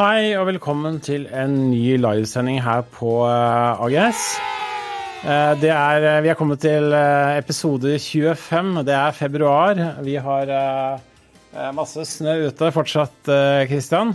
Hei 0.00 0.30
og 0.40 0.46
velkommen 0.48 0.94
til 1.04 1.26
en 1.28 1.58
ny 1.68 1.98
livesending 2.00 2.62
her 2.64 2.86
på 2.94 3.18
eh, 3.28 3.82
AGS. 3.84 4.22
Eh, 5.28 5.50
Det 5.60 5.68
er, 5.68 6.06
eh, 6.08 6.22
vi 6.24 6.30
er 6.32 6.38
kommet 6.38 6.62
til 6.62 6.94
episode 7.36 7.98
25. 8.00 8.80
Det 8.88 8.94
er 8.96 9.12
februar. 9.12 9.82
Vi 10.00 10.16
har 10.16 10.54
masse 11.76 12.06
snø 12.08 12.46
ute 12.48 12.72
fortsatt, 12.72 13.28
Kristian. 13.68 14.14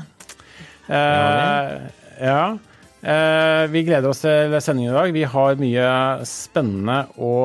Christian. 0.89 1.89
Ja. 2.17 2.57
Eh, 3.05 3.67
Vi 3.69 3.83
gleder 3.85 4.09
oss 4.09 4.25
til 4.25 4.57
sendingen 4.65 4.89
i 4.89 4.97
dag. 4.97 5.13
Vi 5.13 5.23
har 5.37 5.61
mye 5.61 5.89
spennende 6.25 7.03
å 7.21 7.35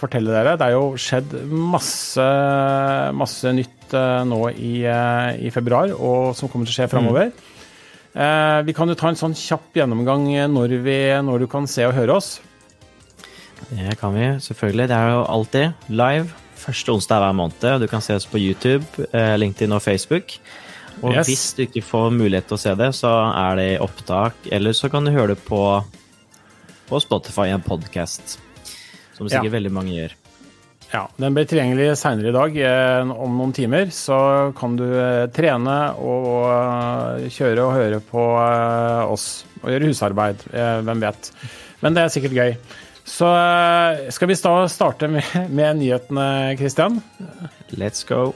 fortelle 0.00 0.32
dere. 0.32 0.56
Det 0.56 0.70
er 0.70 0.78
jo 0.78 0.94
skjedd 0.96 1.36
masse, 1.52 2.30
masse 3.12 3.52
nytt 3.52 3.92
nå 4.24 4.40
i, 4.56 4.78
i 4.88 5.52
februar, 5.52 5.92
og 5.92 6.32
som 6.34 6.48
kommer 6.48 6.64
til 6.64 6.72
å 6.72 6.78
skje 6.80 6.88
framover. 6.96 7.28
Eh, 7.28 7.53
Vi 8.14 8.72
kan 8.76 8.88
jo 8.88 8.94
ta 8.94 9.08
en 9.10 9.18
sånn 9.18 9.34
kjapp 9.34 9.74
gjennomgang 9.74 10.28
når, 10.52 10.74
vi, 10.84 10.98
når 11.26 11.42
du 11.42 11.46
kan 11.50 11.66
se 11.66 11.82
og 11.88 11.94
høre 11.96 12.14
oss. 12.20 12.36
Det 13.74 13.96
kan 13.98 14.14
vi, 14.14 14.28
selvfølgelig. 14.44 14.86
Det 14.90 14.96
er 14.98 15.10
jo 15.16 15.24
alltid 15.34 15.90
live 15.90 16.28
første 16.64 16.94
onsdag 16.94 17.20
hver 17.24 17.34
måned. 17.36 17.64
og 17.74 17.80
Du 17.82 17.88
kan 17.90 18.00
se 18.04 18.14
oss 18.14 18.26
på 18.30 18.38
YouTube, 18.38 18.84
eh, 19.12 19.34
LinkedIn 19.40 19.72
og 19.74 19.82
Facebook. 19.82 20.36
Og 21.02 21.10
Yes. 21.12 21.26
hvis 21.26 21.44
du 21.56 21.62
ikke 21.66 21.82
får 21.82 22.12
mulighet 22.14 22.46
til 22.46 22.56
å 22.56 22.60
se 22.60 22.74
det, 22.78 22.90
så 22.94 23.10
er 23.34 23.56
det 23.58 23.66
i 23.74 23.78
opptak, 23.82 24.34
eller 24.52 24.70
så 24.72 24.88
kan 24.90 25.04
du 25.04 25.10
høre 25.10 25.34
det 25.34 25.42
på, 25.44 25.60
på 26.88 27.00
Spotify 27.02 27.48
en 27.50 27.60
podkast. 27.66 28.38
Som 29.18 29.26
sikkert 29.28 29.50
Ja. 29.50 29.56
veldig 29.58 29.72
mange 29.72 29.90
gjør. 29.96 30.14
Ja, 30.94 31.08
Den 31.16 31.34
blir 31.34 31.46
tilgjengelig 31.50 31.96
seinere 31.98 32.30
i 32.30 32.34
dag, 32.34 32.56
eh, 32.62 33.10
om 33.10 33.34
noen 33.34 33.52
timer. 33.52 33.88
Så 33.90 34.16
kan 34.54 34.76
du 34.78 34.86
eh, 34.86 35.26
trene 35.34 35.74
og 35.98 36.28
eh, 36.46 37.26
kjøre 37.34 37.64
og 37.64 37.74
høre 37.74 37.98
på 37.98 38.28
oss. 39.10 39.26
Og 39.64 39.72
gjøre 39.72 39.90
husarbeid. 39.90 40.46
Hvem 40.54 41.02
vet. 41.02 41.30
Men 41.82 41.96
det 41.96 42.04
er 42.04 42.14
sikkert 42.14 42.38
gøy. 42.38 42.56
Så 43.04 43.28
skal 44.14 44.30
vi 44.30 44.38
starte 44.38 45.10
med, 45.10 45.34
med 45.50 45.82
nyhetene, 45.82 46.54
Christian? 46.60 47.02
Let's 47.74 48.06
go. 48.06 48.32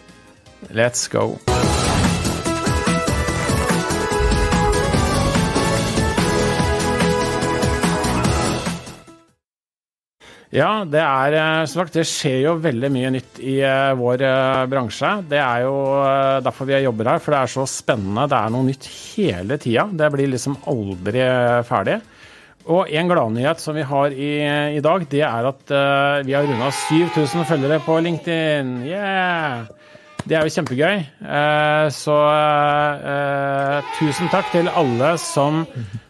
Let's 0.75 1.07
go. 1.13 1.37
Ja, 10.49 10.81
det 10.89 11.01
er 11.05 11.35
eh, 11.37 11.67
sagt, 11.69 11.93
det 11.93 12.07
skjer 12.09 12.39
jo 12.47 12.55
veldig 12.65 12.89
mye 12.95 13.11
nytt 13.19 13.41
i 13.45 13.59
eh, 13.61 13.91
vår 13.99 14.23
eh, 14.25 14.63
bransje. 14.73 15.11
Det 15.29 15.41
er 15.43 15.67
jo 15.67 15.75
derfor 16.45 16.71
vi 16.71 16.79
jobber 16.87 17.11
her, 17.13 17.21
for 17.21 17.37
det 17.37 17.41
er 17.43 17.53
så 17.53 17.67
spennende. 17.69 18.25
Det 18.33 18.39
er 18.39 18.55
noe 18.55 18.65
nytt 18.65 18.89
hele 18.89 19.59
tida. 19.61 19.85
Det 19.93 20.09
blir 20.15 20.33
liksom 20.33 20.57
aldri 20.73 21.27
ferdig. 21.69 21.99
Og 22.69 22.89
en 22.89 23.09
gladnyhet 23.13 23.61
som 23.61 23.77
vi 23.77 23.85
har 23.91 24.13
i, 24.13 24.33
i 24.77 24.81
dag, 24.85 25.05
det 25.09 25.23
er 25.25 25.47
at 25.49 25.71
vi 26.25 26.35
har 26.37 26.45
runda 26.45 26.69
7000 26.77 27.47
følgere 27.49 27.81
på 27.85 27.97
LinkedIn. 28.05 28.75
Yeah! 28.89 29.69
Det 30.29 30.37
er 30.37 30.45
jo 30.45 30.53
kjempegøy. 30.53 30.99
Eh, 31.25 31.87
så 31.95 32.17
eh, 33.09 33.93
tusen 33.97 34.29
takk 34.33 34.51
til 34.53 34.69
alle 34.69 35.15
som, 35.23 35.63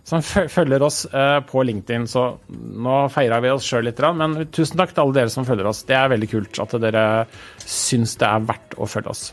som 0.06 0.24
følger 0.26 0.82
oss 0.82 1.04
eh, 1.06 1.38
på 1.46 1.62
LinkedIn. 1.68 2.08
Så 2.10 2.24
nå 2.48 2.96
feira 3.14 3.38
vi 3.44 3.52
oss 3.54 3.68
sjøl 3.68 3.86
litt, 3.86 4.02
men 4.18 4.40
tusen 4.54 4.80
takk 4.80 4.94
til 4.94 5.04
alle 5.04 5.20
dere 5.20 5.34
som 5.34 5.46
følger 5.46 5.70
oss. 5.70 5.84
Det 5.86 5.96
er 5.98 6.10
veldig 6.14 6.30
kult 6.34 6.62
at 6.64 6.78
dere 6.82 7.04
syns 7.62 8.16
det 8.18 8.26
er 8.30 8.48
verdt 8.50 8.78
å 8.78 8.90
følge 8.90 9.14
oss. 9.14 9.26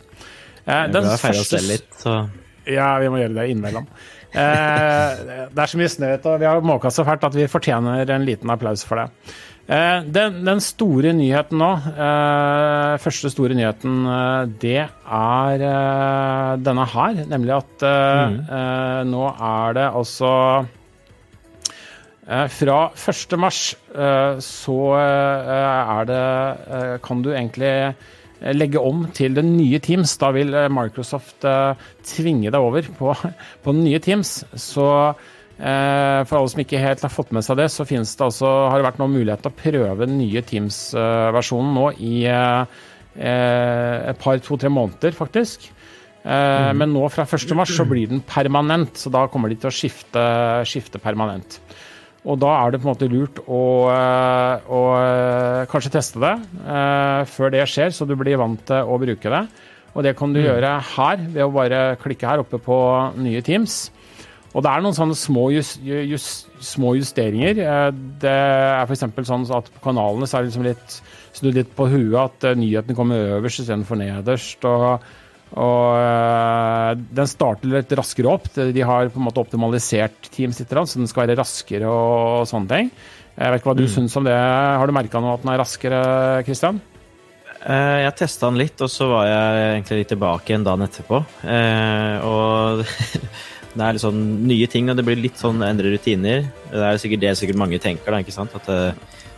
Eh, 0.66 0.86
den 0.94 1.08
vil 1.08 1.22
feire 1.22 1.41
oss 1.41 1.53
selv 1.56 1.72
litt, 1.73 1.89
så 2.02 2.19
ja, 2.66 2.95
vi 3.02 3.09
må 3.13 3.19
gjøre 3.22 3.38
det 3.38 3.50
innimellom. 3.53 3.90
Eh, 4.35 5.19
det 5.53 5.62
er 5.63 5.72
så 5.72 5.79
mye 5.79 5.91
snø 5.91 6.13
ute, 6.18 6.31
og 6.34 6.41
vi 6.41 6.47
har 6.50 6.66
måka 6.66 6.91
så 6.91 7.06
fælt 7.07 7.25
at 7.28 7.38
vi 7.38 7.50
fortjener 7.50 8.09
en 8.12 8.25
liten 8.28 8.51
applaus 8.51 8.84
for 8.88 9.00
det. 9.00 9.35
Eh, 9.66 10.03
den, 10.14 10.44
den 10.46 10.59
store 10.62 11.09
nyheten 11.18 11.58
nå, 11.58 11.72
eh, 11.90 12.96
første 13.02 13.31
store 13.34 13.56
nyheten, 13.58 13.96
eh, 14.06 14.42
det 14.62 14.84
er 14.86 15.64
denne 16.62 16.86
her. 16.92 17.24
Nemlig 17.31 17.56
at 17.56 17.86
eh, 17.90 19.00
nå 19.09 19.24
er 19.34 19.78
det 19.80 19.92
altså 19.92 20.34
Fra 22.25 22.75
1. 22.98 23.34
mars 23.38 23.75
så 24.42 24.75
er 24.98 26.08
det 26.09 26.22
Kan 27.06 27.22
du 27.22 27.30
egentlig 27.30 27.94
legge 28.42 28.81
om 28.81 29.04
til 29.14 29.36
det 29.38 29.44
nye 29.46 29.78
Teams. 29.78 30.16
Da 30.18 30.31
vil 30.34 30.50
Microsoft 30.74 31.46
tvinge 32.02 32.50
deg 32.50 32.58
over 32.58 32.81
på, 32.98 33.14
på 33.64 33.75
den 33.78 33.84
nye 33.86 34.02
Teams. 34.02 34.40
Så 34.58 35.14
for 35.58 36.38
alle 36.40 36.52
som 36.52 36.62
ikke 36.66 36.82
helt 36.84 37.04
har 37.06 37.14
fått 37.14 37.32
med 37.36 37.46
seg 37.46 37.60
det, 37.62 37.70
så 37.72 37.86
det 37.88 38.02
altså, 38.26 38.50
har 38.68 38.82
det 38.82 38.88
vært 38.90 39.00
noen 39.00 39.16
mulighet 39.16 39.46
til 39.46 39.54
å 39.54 39.60
prøve 39.62 40.08
den 40.10 40.18
nye 40.20 40.44
Teams-versjonen 40.44 41.78
nå 41.78 41.86
i 42.04 42.16
eh, 42.28 42.82
eh, 43.16 44.12
et 44.12 44.20
par, 44.20 44.42
to-tre 44.44 44.72
måneder, 44.74 45.16
faktisk. 45.16 45.72
Mm. 46.26 46.80
Men 46.80 46.90
nå 46.90 47.04
fra 47.14 47.22
1. 47.30 47.52
mars 47.54 47.70
så 47.78 47.84
blir 47.86 48.10
den 48.10 48.24
permanent, 48.26 48.98
så 48.98 49.12
da 49.14 49.28
kommer 49.30 49.52
de 49.52 49.60
til 49.62 49.70
å 49.70 49.76
skifte, 49.78 50.24
skifte 50.66 50.98
permanent. 50.98 51.60
Og 52.26 52.40
da 52.42 52.52
er 52.58 52.74
det 52.74 52.82
på 52.82 52.88
en 52.88 52.96
måte 52.96 53.10
lurt 53.10 53.40
å, 53.46 53.62
eh, 53.94 54.66
å 54.66 54.82
eh, 54.98 55.66
kanskje 55.70 55.94
teste 55.94 56.22
det 56.24 56.34
eh, 56.66 57.22
før 57.30 57.54
det 57.54 57.68
skjer, 57.70 57.94
så 57.94 58.08
du 58.10 58.16
blir 58.18 58.40
vant 58.42 58.64
til 58.66 58.90
å 58.90 58.98
bruke 59.02 59.34
det. 59.34 59.44
Og 59.96 60.04
det 60.04 60.16
kan 60.18 60.34
du 60.34 60.42
gjøre 60.42 60.74
her 60.96 61.22
ved 61.22 61.44
å 61.46 61.54
bare 61.54 61.84
klikke 62.02 62.28
her 62.28 62.42
oppe 62.42 62.60
på 62.60 62.78
nye 63.22 63.44
Teams. 63.46 63.86
Og 64.56 64.64
det 64.64 64.72
er 64.72 64.84
noen 64.86 64.96
sånne 64.96 65.18
små, 65.20 65.50
just, 65.52 65.82
just, 65.84 66.48
små 66.64 66.94
justeringer. 66.96 67.60
Eh, 67.60 67.90
Det 68.24 68.32
er 68.32 68.86
f.eks. 68.88 69.04
sånn 69.28 69.44
at 69.52 69.68
på 69.76 69.84
kanalene 69.84 70.28
så 70.30 70.38
er 70.40 70.46
det 70.46 70.54
liksom 70.54 70.66
litt 70.70 70.98
snudd 71.36 71.58
litt 71.60 71.74
på 71.76 71.90
huet 71.92 72.16
at 72.22 72.48
eh, 72.52 72.58
nyhetene 72.62 72.96
kommer 72.96 73.36
øverst 73.38 73.66
istedenfor 73.66 74.00
nederst. 74.00 74.64
og 74.66 75.06
og 75.56 75.94
øh, 76.02 76.96
den 77.16 77.28
starter 77.30 77.70
litt 77.70 77.92
raskere 77.96 78.28
opp. 78.28 78.48
De 78.56 78.82
har 78.84 79.12
på 79.14 79.22
en 79.22 79.28
måte 79.28 79.40
optimalisert 79.40 80.28
Teams 80.34 80.58
litt, 80.60 80.74
så 80.74 80.98
den 81.00 81.08
skal 81.08 81.28
være 81.28 81.38
raskere 81.40 81.88
og, 81.88 82.48
sånne 82.50 82.68
ting. 82.72 82.90
Jeg 83.38 83.54
vet 83.54 83.62
ikke 83.62 83.70
hva 83.70 83.78
du 83.78 83.86
syns 83.92 84.18
om 84.20 84.26
det. 84.28 84.34
Har 84.36 84.88
du 84.90 84.96
merka 84.98 85.22
noe 85.24 85.38
at 85.38 85.46
den 85.46 85.54
er 85.54 85.62
raskere, 85.62 86.02
Christian? 86.48 86.82
Eh, 87.62 88.02
Jeg 88.04 88.16
testa 88.20 88.50
den 88.50 88.60
litt, 88.60 88.82
og 88.84 88.92
så 88.92 89.08
var 89.12 89.30
jeg 89.30 89.64
egentlig 89.70 90.02
litt 90.02 90.12
tilbake 90.16 90.58
en 90.58 90.66
dag 90.68 90.84
etterpå. 90.90 91.22
Eh, 91.46 92.26
og 92.26 92.84
det 93.75 93.84
er 93.84 93.97
litt 93.97 94.06
sånn 94.06 94.22
nye 94.47 94.68
ting, 94.72 94.88
og 94.90 94.96
det 94.96 95.03
blir 95.03 95.19
litt 95.19 95.40
sånn 95.40 95.59
endre 95.66 95.91
rutiner. 95.91 96.46
Det 96.72 96.84
er 96.88 97.00
sikkert 97.02 97.24
det 97.25 97.34
sikkert 97.40 97.59
mange 97.59 97.80
tenker, 97.84 98.13
da, 98.13 98.22
ikke 98.24 98.36
sant? 98.36 98.56
At 98.56 98.69
det, 98.72 98.94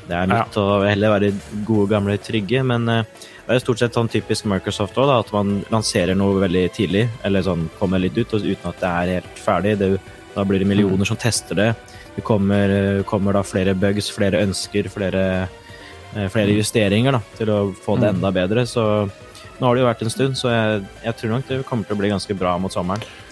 det 0.08 0.14
er 0.14 0.30
nytt 0.30 0.60
å 0.62 0.66
heller 0.86 1.16
være 1.16 1.32
gode, 1.66 1.90
gamle, 1.96 2.20
trygge. 2.22 2.62
Men 2.70 2.86
eh, 2.94 3.26
det 3.48 3.56
er 3.56 3.64
stort 3.64 3.82
sett 3.82 3.98
sånn 3.98 4.12
typisk 4.14 4.46
Microsoft 4.52 5.00
òg, 5.02 5.10
at 5.16 5.34
man 5.34 5.64
lanserer 5.74 6.18
noe 6.18 6.38
veldig 6.46 6.66
tidlig, 6.78 7.08
eller 7.26 7.46
sånn 7.48 7.66
kommer 7.80 8.04
litt 8.04 8.18
ut, 8.20 8.38
uten 8.38 8.70
at 8.70 8.82
det 8.84 8.94
er 8.94 9.14
helt 9.18 9.42
ferdig. 9.42 9.76
Det, 9.82 9.94
da 10.36 10.46
blir 10.46 10.62
det 10.62 10.70
millioner 10.70 11.10
som 11.10 11.18
tester 11.18 11.58
det. 11.58 11.72
Det 12.14 12.26
kommer, 12.26 13.02
kommer 13.10 13.34
da 13.34 13.46
flere 13.46 13.74
bugs, 13.78 14.12
flere 14.14 14.44
ønsker, 14.46 14.90
flere 14.94 15.24
eh, 16.14 16.28
flere 16.34 16.54
justeringer 16.54 17.18
da, 17.18 17.26
til 17.40 17.54
å 17.54 17.62
få 17.74 17.98
det 17.98 18.14
enda 18.14 18.30
bedre. 18.34 18.70
Så 18.70 18.84
nå 19.58 19.66
har 19.66 19.74
det 19.74 19.82
jo 19.82 19.90
vært 19.90 20.06
en 20.06 20.14
stund, 20.14 20.38
så 20.38 20.54
jeg, 20.54 20.84
jeg 21.10 21.18
tror 21.18 21.40
nok 21.40 21.50
det 21.50 21.66
kommer 21.66 21.90
til 21.90 21.98
å 21.98 22.02
bli 22.04 22.14
ganske 22.14 22.38
bra 22.38 22.60
mot 22.62 22.74
sommeren. 22.74 23.26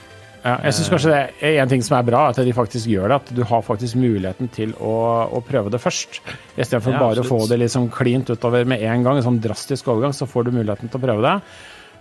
Ja, 0.45 0.59
jeg 0.61 0.75
syns 0.78 0.89
kanskje 0.94 1.11
det 1.11 1.19
er 1.50 1.56
en 1.63 1.69
ting 1.72 1.81
som 1.81 1.95
er 1.97 2.06
bra, 2.06 2.28
at 2.29 2.38
de 2.45 2.51
faktisk 2.53 2.89
gjør 2.91 3.09
det. 3.09 3.16
At 3.17 3.29
du 3.33 3.41
har 3.50 3.63
faktisk 3.66 3.97
muligheten 3.97 4.51
til 4.53 4.75
å, 4.78 4.95
å 5.33 5.41
prøve 5.45 5.72
det 5.73 5.81
først. 5.81 6.19
Istedenfor 6.53 6.94
Ja, 6.94 7.00
bare 7.01 7.23
å 7.23 7.25
få 7.25 7.39
det 7.50 7.57
liksom 7.63 7.88
klint 7.94 8.29
utover 8.29 8.67
med 8.69 8.84
en 8.85 9.05
gang, 9.05 9.17
en 9.17 9.25
sånn 9.25 9.41
drastisk 9.41 9.90
overgang, 9.90 10.14
så 10.14 10.29
får 10.29 10.46
du 10.46 10.53
muligheten 10.59 10.91
til 10.91 11.02
å 11.02 11.05
prøve 11.08 11.25
det. 11.25 11.40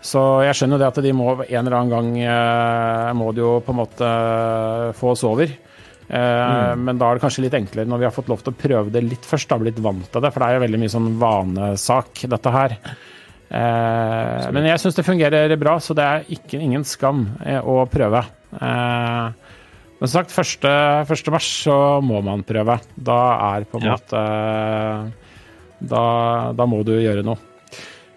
Så 0.05 0.21
jeg 0.45 0.59
skjønner 0.59 0.77
jo 0.77 0.83
det 0.83 0.91
at 0.91 1.01
de 1.07 1.15
må 1.17 1.31
en 1.33 1.47
eller 1.63 1.79
annen 1.79 1.95
gang 1.95 2.11
eh, 2.21 3.15
må 3.17 3.31
de 3.33 3.41
jo 3.41 3.55
på 3.65 3.73
en 3.73 3.81
måte 3.81 4.11
få 4.99 5.15
oss 5.15 5.25
over. 5.25 5.57
Mm. 6.05 6.85
Men 6.85 6.99
da 7.01 7.09
er 7.09 7.17
det 7.17 7.25
kanskje 7.25 7.47
litt 7.47 7.57
enklere 7.57 7.89
når 7.89 8.03
vi 8.03 8.07
har 8.11 8.13
fått 8.13 8.29
lov 8.29 8.43
til 8.45 8.53
å 8.53 8.59
prøve 8.61 8.93
det 8.93 9.01
litt 9.07 9.25
først, 9.25 9.49
da 9.49 9.57
blitt 9.57 9.81
vant 9.81 10.05
til 10.13 10.21
det. 10.21 10.35
For 10.35 10.45
det 10.45 10.51
er 10.51 10.59
jo 10.59 10.65
veldig 10.67 10.81
mye 10.83 10.93
sånn 10.93 11.11
vanesak, 11.23 12.27
dette 12.29 12.53
her. 12.53 12.77
Eh, 13.55 14.47
men 14.55 14.67
jeg 14.67 14.81
syns 14.83 14.97
det 14.99 15.05
fungerer 15.06 15.53
bra, 15.61 15.77
så 15.83 15.95
det 15.95 16.05
er 16.05 16.25
ikke, 16.35 16.59
ingen 16.59 16.85
skam 16.89 17.27
eh, 17.45 17.61
å 17.62 17.85
prøve. 17.91 18.25
Eh, 18.59 19.29
men 20.01 20.11
som 20.11 20.25
sagt, 20.25 20.35
1. 20.35 20.67
1. 21.06 21.31
mars 21.33 21.47
så 21.62 21.77
må 22.03 22.19
man 22.27 22.43
prøve. 22.47 22.81
Da 22.97 23.19
er 23.55 23.67
på 23.69 23.79
en 23.79 23.87
Ja. 23.87 23.95
måte 23.95 24.23
da, 25.85 26.05
da 26.56 26.67
må 26.67 26.83
du 26.87 26.97
gjøre 26.99 27.23
noe. 27.27 27.39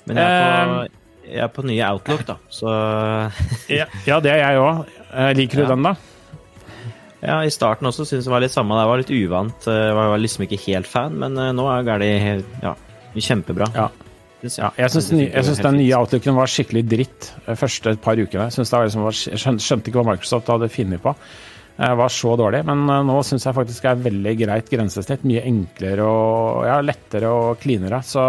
Men 0.08 0.18
jeg 0.22 0.26
er 0.26 0.66
på, 0.72 0.82
jeg 1.28 1.44
er 1.44 1.54
på 1.54 1.66
nye 1.68 1.88
Outlook, 1.92 2.26
da, 2.26 2.38
så 2.50 2.74
Ja, 3.80 3.86
ja 4.08 4.20
det 4.24 4.32
er 4.34 4.42
jeg 4.42 4.62
òg. 4.64 4.86
Liker 5.38 5.62
du 5.62 5.64
Ja. 5.68 5.70
den, 5.76 5.84
da? 5.84 5.96
ja, 7.22 7.38
i 7.44 7.50
starten 7.54 7.90
også 7.90 8.06
syntes 8.08 8.26
jeg 8.26 8.32
var 8.34 8.42
litt 8.42 8.54
samme. 8.56 8.78
Jeg 8.80 8.90
var 8.90 8.98
litt 9.02 9.14
uvant. 9.14 9.70
Jeg 9.70 9.94
var 9.98 10.18
liksom 10.22 10.46
ikke 10.48 10.60
helt 10.66 10.88
fan, 10.90 11.18
men 11.20 11.34
nå 11.34 11.70
er 11.76 12.02
det 12.02 12.12
ja, 12.64 12.74
kjempebra. 13.14 13.70
Ja. 13.76 13.90
Gratis. 14.48 14.58
Ja, 14.62 14.72
jeg 14.80 14.94
syns, 14.96 15.60
den 15.62 15.78
nye. 15.82 15.92
Outlooken 16.00 16.36
var 16.38 16.48
skikkelig 16.52 16.84
dritt 16.90 17.30
de 17.46 17.56
første 17.60 17.94
par 18.02 18.16
ukene. 18.20 18.48
Jeg 18.48 18.56
synes 18.58 18.72
det 18.72 18.78
var 18.80 18.88
liksom, 18.88 19.06
var- 19.08 19.60
skjønte, 19.68 19.88
ikke 19.92 20.00
hva 20.02 20.08
Microsoft 20.14 20.48
hadde 20.54 20.70
funnet 20.74 21.02
på. 21.04 21.14
Det 21.78 21.92
var 22.00 22.10
så 22.10 22.32
dårlig. 22.40 22.64
Men 22.66 22.88
eh, 22.90 23.04
nå 23.06 23.20
syns 23.28 23.46
jeg 23.46 23.54
faktisk 23.54 23.84
det 23.86 23.92
er 23.92 24.04
veldig 24.08 24.36
greit 24.40 24.70
grensesnitt. 24.74 25.26
Mye 25.30 25.44
enklere 25.46 26.08
og 26.10 26.66
ja, 26.66 26.80
lettere 26.82 27.30
og 27.30 27.60
cleanere. 27.62 28.00
Så 28.02 28.24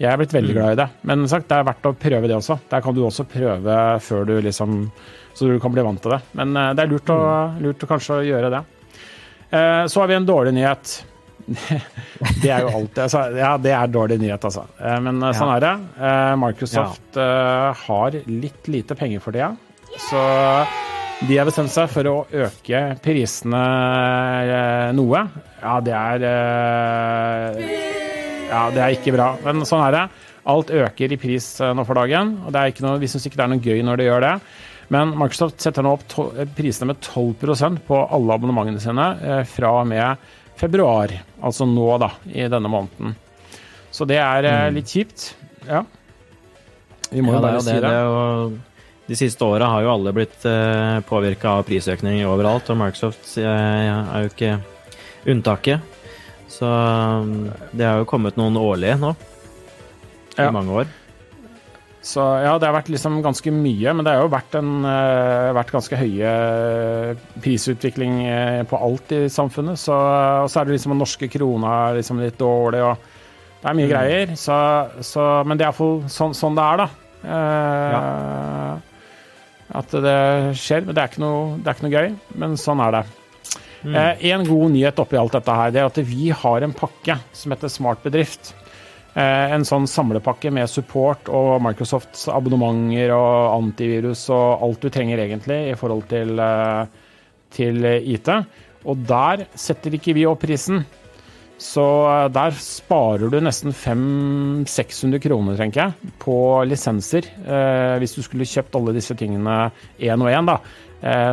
jeg 0.00 0.10
er 0.10 0.18
blitt 0.18 0.34
veldig 0.34 0.56
glad 0.56 0.72
i 0.74 0.80
det. 0.82 0.88
Men 1.06 1.22
sagt, 1.30 1.46
det 1.52 1.60
er 1.60 1.68
verdt 1.68 1.86
å 1.86 1.94
prøve 1.94 2.26
det 2.26 2.34
også. 2.40 2.56
Der 2.72 2.82
kan 2.82 2.96
du 2.96 3.04
også 3.06 3.28
prøve 3.30 3.76
før 4.02 4.26
du 4.26 4.34
liksom 4.42 4.90
Så 5.34 5.46
du 5.50 5.58
kan 5.62 5.72
bli 5.74 5.82
vant 5.82 6.02
til 6.02 6.12
det. 6.16 6.20
Men 6.38 6.56
eh, 6.56 6.72
det 6.74 6.82
er 6.82 6.90
lurt 6.90 7.10
å, 7.14 7.20
lurt 7.62 7.82
å 7.86 7.90
kanskje 7.90 8.20
gjøre 8.26 8.50
det. 8.56 8.64
Eh, 9.54 9.84
Så 9.86 10.00
har 10.02 10.08
vi 10.10 10.14
en 10.18 10.26
dårlig 10.26 10.54
nyhet. 10.58 11.02
Det 12.42 12.50
er 12.50 12.64
jo 12.64 12.72
alltid 12.78 13.02
altså, 13.04 13.22
Ja, 13.36 13.52
det 13.60 13.74
er 13.76 13.92
dårlig 13.92 14.18
nyhet, 14.22 14.44
altså. 14.48 14.64
Eh, 14.80 14.98
Men 15.04 15.20
eh, 15.22 15.36
sånn 15.36 15.52
er 15.56 15.64
det. 15.64 15.74
Eh, 16.00 16.32
Microsoft 16.40 17.20
ja. 17.20 17.70
har 17.84 18.18
litt 18.30 18.70
lite 18.72 18.96
penger 18.98 19.22
for 19.24 19.36
tida, 19.36 19.52
så 20.08 20.20
de 21.24 21.36
har 21.38 21.46
bestemt 21.46 21.70
seg 21.70 21.86
for 21.92 22.08
å 22.10 22.14
øke 22.26 22.80
prisene 23.04 23.60
noe. 24.96 25.20
Ja, 25.62 25.76
det 25.84 25.94
er 25.94 26.24
Ja, 28.50 28.62
det 28.74 28.82
er 28.82 28.96
ikke 28.96 29.14
bra, 29.14 29.28
men 29.46 29.62
sånn 29.68 29.84
er 29.86 29.94
det. 29.94 30.04
Alt 30.50 30.72
øker 30.74 31.14
i 31.14 31.20
pris 31.20 31.46
nå 31.62 31.86
for 31.86 31.96
dagen, 31.96 32.34
og 32.44 32.52
det 32.52 32.60
er 32.60 32.72
ikke 32.74 32.84
noe, 32.84 33.00
vi 33.00 33.08
syns 33.08 33.28
ikke 33.30 33.38
det 33.40 33.46
er 33.46 33.52
noe 33.54 33.64
gøy 33.64 33.84
når 33.86 34.00
det 34.00 34.08
gjør 34.10 34.26
det. 34.26 34.34
Men 34.92 35.14
Microsoft 35.16 35.62
setter 35.64 35.86
nå 35.86 35.94
opp 35.96 36.04
prisene 36.58 36.90
med 36.90 37.00
12% 37.00 37.84
på 37.86 38.02
alle 38.04 38.34
abonnementene 38.36 38.82
sine 38.82 39.06
fra 39.54 39.70
og 39.78 39.86
med 39.94 40.26
februar, 40.60 41.12
altså 41.42 41.66
nå, 41.68 41.86
da, 42.02 42.10
i 42.30 42.46
denne 42.50 42.70
måneden. 42.70 43.14
Så 43.94 44.06
det 44.08 44.18
er 44.22 44.46
mm. 44.46 44.74
litt 44.78 44.90
kjipt. 44.90 45.28
Ja. 45.68 45.84
Vi 47.10 47.22
må 47.22 47.32
Ja, 47.34 47.38
jo 47.38 47.42
bare 47.44 47.58
det, 47.60 47.64
si 47.66 47.74
det. 47.78 47.90
det. 47.90 48.60
de 49.06 49.16
siste 49.20 49.44
åra 49.46 49.68
har 49.70 49.84
jo 49.84 49.92
alle 49.92 50.12
blitt 50.16 50.46
uh, 50.48 50.98
påvirka 51.06 51.58
av 51.60 51.66
prisøkning 51.68 52.24
overalt, 52.26 52.70
og 52.72 52.78
Microsoft 52.80 53.36
eh, 53.38 53.44
er 53.92 54.24
jo 54.24 54.30
ikke 54.32 54.54
unntaket. 55.30 55.80
Så 56.50 56.66
um, 56.66 57.50
det 57.72 57.86
har 57.86 58.00
jo 58.02 58.08
kommet 58.08 58.36
noen 58.40 58.56
årlige 58.60 58.98
nå, 59.02 59.14
Ja. 60.38 60.48
i 60.48 60.52
mange 60.54 60.72
år. 60.82 60.90
Så 62.04 62.20
ja, 62.44 62.52
det 62.60 62.68
har 62.68 62.74
vært 62.76 62.90
liksom 62.92 63.22
ganske 63.24 63.48
mye, 63.54 63.94
men 63.96 64.04
det 64.04 64.12
har 64.12 64.26
jo 64.26 64.32
vært, 64.32 64.56
en, 64.58 64.72
uh, 64.84 65.54
vært 65.56 65.72
ganske 65.72 65.96
høye 65.96 66.32
prisutvikling 67.40 68.18
eh, 68.28 68.60
på 68.68 68.76
alt 68.76 69.14
i 69.16 69.22
samfunnet. 69.32 69.80
Så, 69.80 69.96
og 69.96 70.50
så 70.52 70.60
er 70.60 70.68
det 70.68 70.76
liksom 70.76 70.92
den 70.92 71.00
norske 71.00 71.30
krona 71.32 71.94
liksom 71.96 72.20
litt 72.20 72.36
dårlig, 72.40 72.82
og 72.84 73.08
det 73.62 73.70
er 73.70 73.78
mye 73.78 73.88
greier. 73.88 74.34
Så, 74.36 74.58
så, 75.00 75.24
men 75.48 75.56
det 75.56 75.64
er 75.64 75.70
iallfall 75.72 76.02
sånn, 76.12 76.36
sånn 76.36 76.58
det 76.60 76.66
er, 76.68 76.82
da. 76.84 76.88
Eh, 77.24 78.72
At 79.80 79.94
det 80.04 80.18
skjer. 80.60 80.84
Men 80.84 80.92
det 80.92 81.00
er 81.00 81.08
ikke 81.08 81.24
noe, 81.24 81.46
det 81.56 81.70
er 81.70 81.78
ikke 81.78 81.86
noe 81.86 81.94
gøy, 81.96 82.10
men 82.42 82.58
sånn 82.60 82.84
er 82.84 82.98
det. 82.98 83.04
Eh, 83.84 84.26
en 84.32 84.44
god 84.48 84.72
nyhet 84.72 85.00
oppi 85.00 85.16
alt 85.20 85.34
dette 85.36 85.56
her, 85.56 85.72
det 85.72 85.80
er 85.80 85.88
at 85.88 86.04
vi 86.08 86.28
har 86.32 86.64
en 86.64 86.76
pakke 86.76 87.18
som 87.36 87.52
heter 87.52 87.72
Smart 87.72 88.04
bedrift. 88.04 88.52
Eh, 89.14 89.52
en 89.54 89.62
sånn 89.62 89.86
samlepakke 89.86 90.50
med 90.50 90.66
support 90.66 91.28
og 91.30 91.60
Microsofts 91.62 92.26
abonnementer 92.34 93.12
og 93.14 93.60
antivirus 93.60 94.24
og 94.34 94.64
alt 94.66 94.82
du 94.82 94.90
trenger 94.90 95.22
egentlig 95.22 95.58
i 95.70 95.76
forhold 95.78 96.08
til, 96.10 96.34
eh, 96.42 96.86
til 97.54 97.86
IT. 97.86 98.28
Og 98.84 99.06
der 99.06 99.46
setter 99.54 99.94
ikke 99.94 100.16
vi 100.18 100.26
opp 100.26 100.42
prisen. 100.42 100.82
Så 101.62 101.84
eh, 102.10 102.28
der 102.34 102.58
sparer 102.58 103.30
du 103.30 103.38
nesten 103.38 103.70
500-600 103.70 105.22
kroner, 105.22 105.56
tenker 105.62 105.84
jeg, 105.84 106.14
på 106.18 106.66
lisenser. 106.66 107.30
Hvis 108.02 108.18
du 108.18 108.22
skulle 108.26 108.50
kjøpt 108.50 108.74
alle 108.74 108.96
disse 108.98 109.14
tingene 109.14 109.70
én 110.00 110.26
og 110.26 110.32
én, 110.32 110.50
da. 110.50 110.58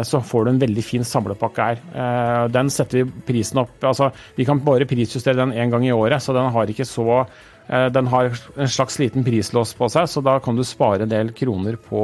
Så 0.03 0.19
får 0.19 0.43
du 0.43 0.49
en 0.51 0.59
veldig 0.59 0.83
fin 0.83 1.03
samlepakke 1.07 1.63
her. 1.63 2.47
Den 2.51 2.67
setter 2.69 3.05
vi 3.05 3.21
prisen 3.23 3.61
opp 3.61 3.85
altså 3.87 4.09
Vi 4.35 4.43
kan 4.43 4.59
bare 4.59 4.83
prisjustere 4.83 5.37
den 5.39 5.53
én 5.55 5.71
gang 5.71 5.85
i 5.87 5.93
året, 5.95 6.19
så 6.19 6.35
den 6.35 6.51
har 6.51 6.67
ikke 6.67 6.83
så 6.83 7.23
Den 7.67 8.07
har 8.11 8.31
en 8.57 8.69
slags 8.69 8.97
liten 8.99 9.23
prislås 9.23 9.71
på 9.77 9.87
seg, 9.93 10.09
så 10.09 10.23
da 10.25 10.33
kan 10.43 10.57
du 10.57 10.63
spare 10.67 11.05
en 11.05 11.11
del 11.11 11.29
kroner 11.37 11.77
på 11.79 12.01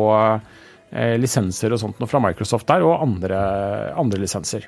eh, 0.92 1.16
lisenser 1.20 1.74
og 1.74 1.82
sånt 1.82 2.00
noe 2.00 2.10
fra 2.10 2.22
Microsoft 2.24 2.68
der, 2.70 2.86
og 2.88 3.04
andre, 3.04 3.40
andre 4.00 4.22
lisenser. 4.22 4.68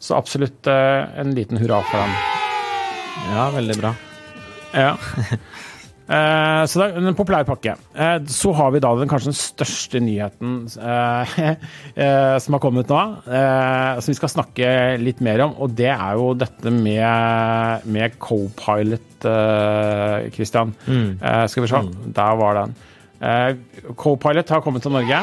Så 0.00 0.16
absolutt 0.16 0.66
eh, 0.70 1.02
en 1.20 1.34
liten 1.36 1.60
hurra 1.60 1.82
for 1.90 2.00
den. 2.00 2.14
Ja, 3.34 3.50
veldig 3.54 3.76
bra. 3.82 3.94
Ja. 4.72 4.94
Eh, 6.10 6.62
så 6.66 6.80
det 6.80 6.86
er 6.88 7.04
en 7.06 7.14
populær 7.14 7.46
pakke. 7.46 7.76
Eh, 7.94 8.16
så 8.34 8.50
har 8.58 8.72
vi 8.74 8.82
da 8.82 8.90
den 8.98 9.10
kanskje 9.10 9.30
den 9.30 9.38
største 9.38 10.00
nyheten 10.02 10.56
eh, 10.66 11.36
som 12.42 12.56
har 12.56 12.62
kommet 12.62 12.90
nå, 12.90 13.02
som 13.24 14.10
vi 14.10 14.16
skal 14.18 14.32
snakke 14.32 14.72
litt 15.00 15.20
mer 15.24 15.44
om, 15.44 15.54
og 15.62 15.76
det 15.78 15.90
er 15.92 16.18
jo 16.18 16.32
dette 16.38 16.72
med, 16.74 17.86
med 17.86 18.16
co-pilot, 18.22 19.26
Christian. 20.34 20.72
Mm. 20.86 21.18
skal 21.52 21.64
vi 21.64 21.70
se, 21.70 21.80
der 22.16 22.38
var 22.40 22.58
den. 22.58 22.74
Co-pilot 24.00 24.54
har 24.54 24.62
kommet 24.64 24.82
til 24.82 24.94
Norge. 24.94 25.18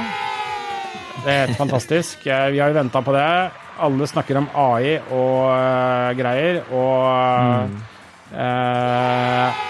Det 1.24 1.34
er 1.34 1.48
helt 1.48 1.58
fantastisk. 1.60 2.28
Vi 2.28 2.62
har 2.62 2.70
jo 2.70 2.78
venta 2.78 3.02
på 3.04 3.16
det. 3.16 3.30
Alle 3.84 4.10
snakker 4.10 4.40
om 4.40 4.52
AI 4.58 4.98
og 5.14 6.20
greier, 6.20 6.62
og 6.74 7.74
eh, 8.38 9.66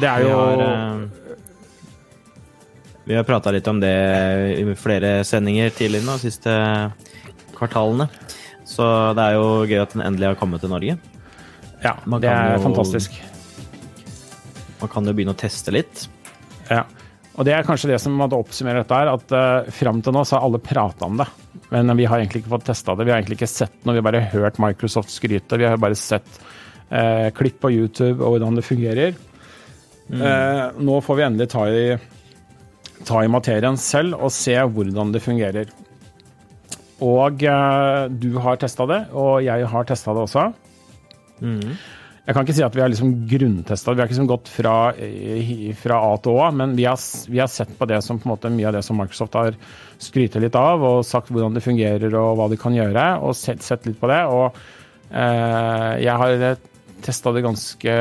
det 0.00 0.08
er 0.08 0.22
Vi 0.22 0.28
jo 0.28 0.36
har, 0.38 0.62
eh, 0.62 0.98
vi 3.08 3.16
har 3.16 3.24
prata 3.24 3.50
litt 3.54 3.68
om 3.68 3.80
det 3.80 3.94
i 4.60 4.74
flere 4.78 5.24
sendinger 5.24 5.70
tidligere 5.74 6.06
nå, 6.06 6.18
de 6.18 6.28
siste 6.28 6.52
kvartalene. 7.56 8.08
Så 8.68 8.84
det 9.16 9.24
er 9.24 9.38
jo 9.38 9.64
gøy 9.64 9.80
at 9.80 9.94
den 9.96 10.04
endelig 10.04 10.28
har 10.32 10.38
kommet 10.40 10.60
til 10.60 10.70
Norge. 10.70 10.98
Ja, 11.82 11.94
det 12.18 12.28
er 12.28 12.56
jo- 12.56 12.62
fantastisk. 12.68 13.16
Man 14.80 14.90
kan 14.92 15.04
jo 15.06 15.12
begynne 15.12 15.34
å 15.34 15.38
teste 15.38 15.72
litt. 15.72 16.06
Ja. 16.70 16.84
Og 17.38 17.44
det 17.46 17.54
er 17.54 17.62
kanskje 17.62 17.88
det 17.92 18.00
som 18.00 18.16
måtte 18.18 18.34
oppsummere 18.36 18.82
dette 18.82 18.94
her, 18.94 19.08
at 19.14 19.32
uh, 19.32 19.70
fram 19.70 20.02
til 20.02 20.12
nå 20.12 20.24
så 20.26 20.36
har 20.36 20.46
alle 20.46 20.58
prata 20.58 21.06
om 21.06 21.16
det. 21.16 21.26
Men 21.70 21.96
vi 21.96 22.04
har 22.04 22.18
egentlig 22.18 22.42
ikke 22.42 22.58
fått 22.58 22.66
testa 22.66 22.96
det. 22.96 23.06
Vi 23.06 23.12
har 23.12 23.20
egentlig 23.22 23.38
ikke 23.38 23.48
sett 23.50 23.84
noe, 23.84 23.94
vi 23.94 24.02
har 24.02 24.08
bare 24.10 24.30
hørt 24.32 24.58
Microsoft 24.58 25.10
skryte. 25.10 25.56
Vi 25.58 25.64
har 25.64 25.78
bare 25.78 25.94
sett 25.94 26.26
uh, 26.90 27.30
klipp 27.30 27.60
på 27.60 27.70
YouTube 27.70 28.20
og 28.20 28.34
hvordan 28.36 28.58
det 28.58 28.66
fungerer. 28.66 29.14
Eh, 30.08 30.62
nå 30.80 31.00
får 31.04 31.18
vi 31.18 31.26
endelig 31.26 31.50
ta 31.52 31.66
i, 31.68 31.82
ta 33.08 33.20
i 33.24 33.30
materien 33.30 33.76
selv 33.80 34.16
og 34.16 34.32
se 34.32 34.56
hvordan 34.56 35.12
det 35.12 35.24
fungerer. 35.24 35.74
Og 37.04 37.44
eh, 37.44 38.08
du 38.10 38.32
har 38.42 38.58
testa 38.58 38.88
det, 38.88 39.02
og 39.12 39.44
jeg 39.44 39.68
har 39.70 39.88
testa 39.88 40.16
det 40.16 40.24
også. 40.24 40.48
Jeg 42.28 42.36
kan 42.36 42.44
ikke 42.44 42.56
si 42.58 42.64
at 42.66 42.74
vi 42.76 42.82
har 42.82 42.90
liksom 42.92 43.12
grunntesta 43.30 43.92
Vi 43.94 44.02
har 44.02 44.08
ikke 44.08 44.16
liksom 44.16 44.26
gått 44.28 44.48
fra, 44.52 44.72
fra 45.80 46.00
A 46.02 46.16
til 46.20 46.34
Å, 46.36 46.48
men 46.52 46.74
vi 46.76 46.84
har, 46.84 46.98
vi 47.30 47.38
har 47.40 47.48
sett 47.48 47.70
på 47.78 47.86
det 47.88 48.02
som 48.04 48.18
på 48.20 48.28
måte 48.28 48.50
mye 48.52 48.66
av 48.68 48.74
det 48.76 48.82
som 48.84 48.98
Microsoft 49.00 49.38
har 49.38 49.56
skrytet 50.02 50.42
litt 50.44 50.58
av, 50.58 50.84
og 50.84 51.06
sagt 51.08 51.32
hvordan 51.32 51.56
det 51.56 51.64
fungerer 51.64 52.12
og 52.18 52.34
hva 52.36 52.50
de 52.52 52.58
kan 52.60 52.76
gjøre, 52.76 53.06
og 53.24 53.32
sett, 53.38 53.64
sett 53.64 53.88
litt 53.88 53.96
på 54.02 54.10
det. 54.12 54.20
Og 54.28 54.58
eh, 55.08 55.94
jeg 56.04 56.18
har 56.20 56.58
testa 57.04 57.32
det 57.34 57.44
ganske 57.46 57.94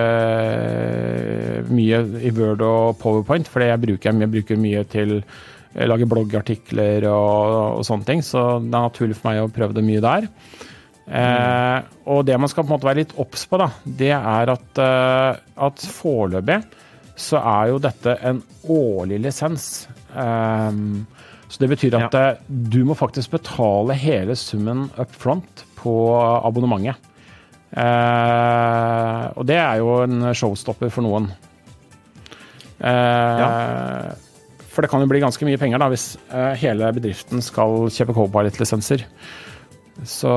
mye 1.68 2.00
i 2.24 2.32
Word 2.36 2.63
og 2.66 2.98
Powerpoint, 3.01 3.50
for 3.51 3.66
jeg 3.66 3.84
bruker, 3.84 4.12
jeg 4.24 4.34
bruker 4.34 4.60
mye 4.62 4.84
til 4.89 5.20
å 5.20 5.88
lage 5.89 6.08
bloggartikler 6.10 7.06
og, 7.12 7.77
og 7.80 7.86
sånne 7.86 8.08
ting, 8.08 8.24
så 8.25 8.58
det 8.63 8.72
er 8.72 8.88
naturlig 8.89 9.20
for 9.20 9.30
meg 9.30 9.44
å 9.44 9.51
prøve 9.54 9.77
det 9.77 9.86
mye 9.86 10.04
der. 10.04 10.30
Eh, 11.08 11.77
og 12.12 12.25
det 12.27 12.36
man 12.36 12.51
skal 12.51 12.66
på 12.66 12.72
en 12.72 12.75
måte 12.75 12.88
være 12.89 13.04
litt 13.04 13.16
obs 13.22 13.46
på, 13.48 13.60
da, 13.62 13.70
det 14.00 14.12
er 14.18 14.51
at, 14.51 14.82
eh, 14.84 15.39
at 15.68 15.86
foreløpig 16.00 16.60
så 17.18 17.39
er 17.42 17.72
jo 17.72 17.82
dette 17.82 18.13
en 18.30 18.42
årlig 18.70 19.22
lisens. 19.24 19.88
Ehm, 20.13 21.06
så 21.48 21.63
det 21.63 21.70
betyr 21.72 21.96
at 21.98 22.13
ja. 22.13 22.25
du 22.46 22.84
må 22.86 22.98
faktisk 22.98 23.34
betale 23.34 23.96
hele 23.98 24.36
summen 24.38 24.86
up 25.00 25.16
front 25.16 25.63
på 25.80 25.96
abonnementet. 26.20 27.01
Eh, 27.76 29.24
og 29.36 29.44
det 29.48 29.58
er 29.60 29.82
jo 29.82 30.00
en 30.06 30.30
showstopper 30.32 30.92
for 30.94 31.06
noen. 31.08 31.28
Eh, 32.78 34.08
For 34.72 34.86
det 34.86 34.92
kan 34.92 35.02
jo 35.02 35.10
bli 35.10 35.24
ganske 35.24 35.46
mye 35.48 35.58
penger 35.58 35.82
da, 35.82 35.90
hvis 35.90 36.12
eh, 36.30 36.54
hele 36.62 36.94
bedriften 36.94 37.42
skal 37.42 37.88
kjøpe 37.90 38.14
Copilot-lisenser. 38.14 39.08
Så 40.06 40.30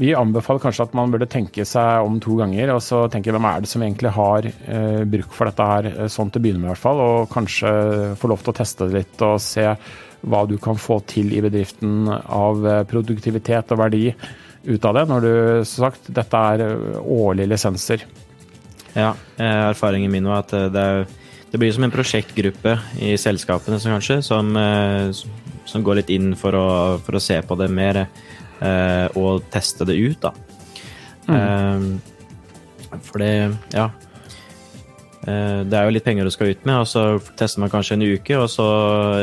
vi 0.00 0.14
anbefaler 0.16 0.62
kanskje 0.62 0.86
at 0.86 0.94
man 0.96 1.12
burde 1.12 1.28
tenke 1.28 1.66
seg 1.68 2.04
om 2.04 2.16
to 2.20 2.38
ganger, 2.38 2.72
og 2.72 2.80
så 2.84 3.02
tenke 3.12 3.32
hvem 3.32 3.44
er 3.48 3.60
det 3.60 3.68
som 3.68 3.84
egentlig 3.84 4.12
har 4.16 4.48
bruk 5.12 5.36
for 5.36 5.50
dette 5.50 5.66
her, 5.68 5.88
sånn 6.12 6.32
til 6.32 6.40
å 6.40 6.44
begynne 6.46 6.62
med 6.62 6.70
i 6.70 6.72
hvert 6.72 6.80
fall, 6.80 7.02
og 7.04 7.28
kanskje 7.32 7.72
få 8.16 8.30
lov 8.32 8.40
til 8.40 8.54
å 8.54 8.56
teste 8.56 8.88
det 8.88 9.02
litt 9.02 9.24
og 9.28 9.36
se 9.44 9.66
hva 10.24 10.42
du 10.48 10.56
kan 10.64 10.80
få 10.80 10.96
til 11.12 11.28
i 11.36 11.44
bedriften 11.44 12.08
av 12.08 12.64
produktivitet 12.88 13.76
og 13.76 13.82
verdi 13.84 14.06
ut 14.66 14.88
av 14.88 14.96
det, 14.98 15.04
når 15.10 15.24
du, 15.24 15.32
som 15.68 15.86
sagt, 15.86 16.10
dette 16.14 16.42
er 16.52 16.64
eh, 16.66 17.00
årlige 17.02 17.52
lisenser. 17.54 18.06
Ja, 18.96 19.12
erfaringen 19.36 20.12
min 20.12 20.24
var 20.24 20.46
at 20.46 20.54
det, 20.72 20.82
er, 20.82 21.02
det, 21.50 21.58
blir 21.60 21.74
som 21.76 21.84
en 21.84 21.92
prosjektgruppe 21.92 22.78
i 23.04 23.10
selskapene 23.20 23.76
som 23.82 23.92
kanskje, 23.92 24.22
som, 24.24 24.56
som 25.68 25.84
går 25.84 25.98
litt 26.00 26.12
inn 26.14 26.30
for 26.40 26.56
å, 26.56 26.68
for 27.04 27.18
å, 27.18 27.20
se 27.20 27.36
på 27.44 27.58
det 27.60 27.68
mer 27.76 28.06
og 29.20 29.44
teste 29.52 29.84
det 29.84 29.98
ut, 30.00 30.24
da. 30.24 30.32
Mm. 31.28 31.90
For 33.04 33.20
det, 33.20 33.34
ja 33.76 33.90
Eh, 33.90 34.05
det 35.26 35.74
er 35.74 35.88
jo 35.88 35.94
litt 35.94 36.06
penger 36.06 36.26
du 36.26 36.30
skal 36.30 36.52
ut 36.54 36.66
med, 36.68 36.84
og 36.84 36.86
så 36.86 37.04
tester 37.38 37.62
man 37.62 37.70
kanskje 37.72 37.96
en 37.96 38.06
uke, 38.06 38.38
og 38.38 38.46
så 38.52 38.66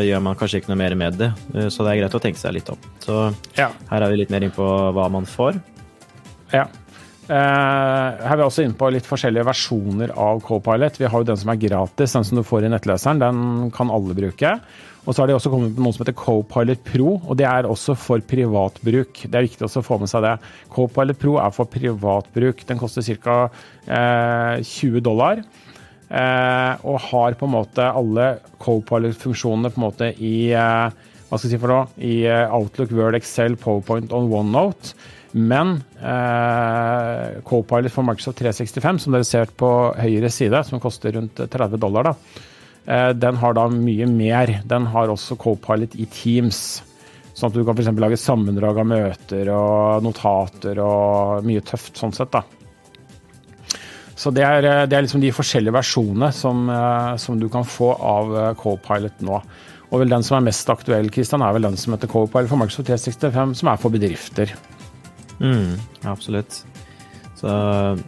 gjør 0.04 0.24
man 0.26 0.38
kanskje 0.40 0.60
ikke 0.60 0.74
noe 0.74 0.82
mer 0.82 0.96
med 1.00 1.20
det. 1.22 1.32
Eh, 1.56 1.70
så 1.72 1.86
det 1.86 1.94
er 1.94 2.02
greit 2.04 2.18
å 2.20 2.24
tenke 2.24 2.42
seg 2.42 2.58
litt 2.58 2.72
om. 2.74 2.88
Så 3.04 3.20
ja. 3.56 3.70
her 3.92 4.04
er 4.04 4.12
vi 4.12 4.20
litt 4.20 4.34
mer 4.34 4.44
inn 4.44 4.56
på 4.56 4.68
hva 4.96 5.08
man 5.14 5.28
får. 5.30 5.62
Ja. 6.52 6.68
Eh, 7.24 7.36
her 8.20 8.34
er 8.34 8.42
vi 8.42 8.44
også 8.44 8.66
inne 8.66 8.76
på 8.76 8.90
litt 8.92 9.08
forskjellige 9.08 9.48
versjoner 9.48 10.12
av 10.20 10.44
Copilot. 10.44 11.00
Vi 11.00 11.08
har 11.08 11.24
jo 11.24 11.30
den 11.32 11.40
som 11.40 11.54
er 11.54 11.62
gratis, 11.62 12.18
den 12.18 12.28
som 12.28 12.40
du 12.40 12.44
får 12.48 12.68
i 12.68 12.74
nettleseren. 12.74 13.24
Den 13.24 13.72
kan 13.76 13.94
alle 13.94 14.18
bruke. 14.18 14.58
Og 15.04 15.12
så 15.12 15.24
har 15.24 15.32
de 15.32 15.36
også 15.36 15.52
kommet 15.52 15.74
med 15.76 15.84
noe 15.84 15.96
som 15.96 16.04
heter 16.04 16.16
Copilot 16.16 16.84
Pro, 16.88 17.18
og 17.20 17.36
det 17.40 17.48
er 17.48 17.68
også 17.68 17.96
for 18.00 18.24
privatbruk. 18.24 19.26
Det 19.28 19.36
er 19.36 19.48
viktig 19.48 19.68
å 19.68 19.84
få 19.84 20.00
med 20.00 20.12
seg 20.12 20.24
det. 20.24 20.38
Copilot 20.72 21.20
Pro 21.20 21.38
er 21.44 21.56
for 21.56 21.72
privatbruk. 21.72 22.64
Den 22.68 22.80
koster 22.80 23.04
ca. 23.24 23.38
Eh, 23.84 24.64
20 24.64 25.04
dollar. 25.04 25.44
Eh, 26.14 26.84
og 26.86 27.00
har 27.10 27.34
på 27.40 27.48
en 27.48 27.56
måte 27.56 27.88
alle 27.90 28.36
co-pilot-funksjonene 28.62 29.72
på 29.74 29.82
en 29.82 29.86
måte 29.88 30.12
i 30.22 30.36
eh, 30.54 30.94
hva 31.34 31.40
skal 31.40 31.50
jeg 31.50 31.56
si 31.56 31.62
for 31.64 31.74
noe, 31.74 31.90
i 31.98 32.16
eh, 32.30 32.54
Outlook, 32.54 32.92
Word, 32.94 33.18
Excel, 33.18 33.58
PowerPoint 33.58 34.14
og 34.14 34.36
OneNote. 34.38 34.94
Men 35.34 35.80
eh, 35.98 37.42
Copilot 37.50 37.90
for 37.90 38.06
Microsoft 38.06 38.38
365, 38.44 39.00
som 39.02 39.16
dere 39.16 39.26
ser 39.26 39.50
på 39.58 39.70
høyre 39.98 40.30
side, 40.30 40.62
som 40.68 40.82
koster 40.84 41.16
rundt 41.18 41.42
30 41.42 41.82
dollar, 41.82 42.12
da, 42.12 42.44
eh, 42.86 43.10
den 43.18 43.42
har 43.42 43.58
da 43.58 43.66
mye 43.74 44.06
mer. 44.14 44.60
Den 44.70 44.86
har 44.94 45.10
også 45.10 45.40
Copilot 45.42 45.98
i 45.98 46.06
Teams. 46.14 46.84
Sånn 47.34 47.50
at 47.50 47.58
du 47.58 47.64
kan 47.66 47.74
f.eks. 47.74 47.90
lage 47.98 48.22
sammendrag 48.22 48.84
av 48.84 48.92
møter 48.94 49.50
og 49.56 50.06
notater 50.06 50.78
og 50.86 51.48
mye 51.50 51.66
tøft 51.66 51.98
sånn 51.98 52.14
sett. 52.14 52.30
da. 52.38 52.46
Så 54.24 54.32
det 54.32 54.44
er, 54.48 54.64
eh, 54.64 54.86
det 54.88 54.96
er 54.96 55.04
liksom 55.04 55.24
de 55.24 55.34
forskjellige 55.36 55.76
versjonene 55.76 56.32
som, 56.36 56.68
eh, 56.72 57.16
som, 57.20 57.40
du 57.40 57.50
kan 57.52 57.68
få 57.68 57.92
av 57.94 58.36
eh, 58.38 58.52
Copilot 58.60 59.24
nå. 59.26 59.40
Og 59.92 60.02
vel 60.02 60.14
den 60.14 60.24
som 60.26 60.38
er 60.38 60.48
mest 60.48 60.70
aktuell, 60.72 61.10
Kristian, 61.14 61.44
er 61.44 61.54
vel 61.54 61.68
den 61.68 61.76
som 61.78 61.94
heter 61.94 62.10
Copilot 62.10 62.50
for 62.50 62.62
Microsoft 62.62 62.88
365, 62.88 63.58
som 63.60 63.70
er 63.70 63.82
for 63.82 63.94
bedrifter. 63.94 64.56
Mm, 65.44 65.76
absolutt. 66.08 66.64
Så 67.38 67.52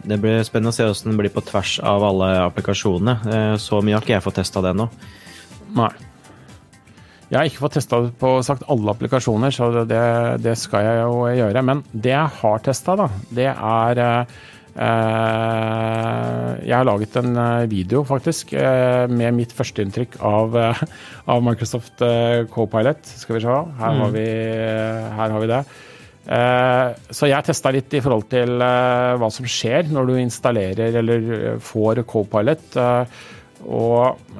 det 0.08 0.16
blir 0.22 0.40
spennende 0.48 0.72
å 0.72 0.74
se 0.74 0.86
hvordan 0.86 1.12
den 1.12 1.20
blir 1.20 1.34
på 1.34 1.44
tvers 1.44 1.76
av 1.84 2.02
alle 2.06 2.30
applikasjonene. 2.46 3.58
Så 3.60 3.82
mye 3.84 3.98
har 3.98 4.06
ikke 4.06 4.14
jeg 4.14 4.24
fått 4.24 4.38
testa 4.40 4.62
det 4.64 4.72
ennå. 4.72 4.88
Nei. 5.76 5.90
Jeg 7.28 7.36
har 7.36 7.50
ikke 7.50 7.66
fått 7.66 7.76
testa 7.76 8.00
på 8.18 8.32
sagt 8.46 8.64
alle 8.72 8.94
applikasjoner, 8.94 9.52
så 9.52 9.68
det, 9.84 10.02
det, 10.42 10.56
skal 10.58 10.88
jeg 10.88 11.00
jo 11.04 11.22
gjøre. 11.36 11.64
Men 11.68 11.84
det 11.92 12.14
jeg 12.14 12.34
har 12.40 12.64
testa, 12.64 12.96
da, 13.04 13.10
det 13.36 13.50
er 13.52 14.02
jeg 14.76 16.74
har 16.76 16.84
laget 16.84 17.16
en 17.16 17.36
eh, 17.40 17.66
video, 17.70 18.02
faktisk, 18.04 18.52
eh, 18.52 19.06
med 19.08 19.34
mitt 19.38 19.52
førsteinntrykk 19.56 20.18
av, 20.20 20.56
av 21.32 21.44
Microsoft 21.44 22.02
Copilot. 22.52 23.06
Skal 23.08 23.38
vi 23.38 23.44
se. 23.46 23.56
Her 23.80 24.00
har 24.02 24.10
mm. 24.10 24.16
vi, 24.16 24.26
her 25.20 25.30
har 25.36 25.40
vi 25.42 25.52
det. 25.52 25.62
Så 27.14 27.28
jeg 27.30 27.46
testa 27.46 27.70
litt 27.70 27.92
i 27.94 28.00
forhold 28.02 28.24
til 28.26 28.58
hva 28.58 29.28
som 29.30 29.46
skjer 29.46 29.86
når 29.94 30.08
du 30.08 30.14
installerer 30.18 30.96
eller 30.98 31.20
får 31.62 32.02
Copilot. 32.10 32.74
Og 33.70 34.34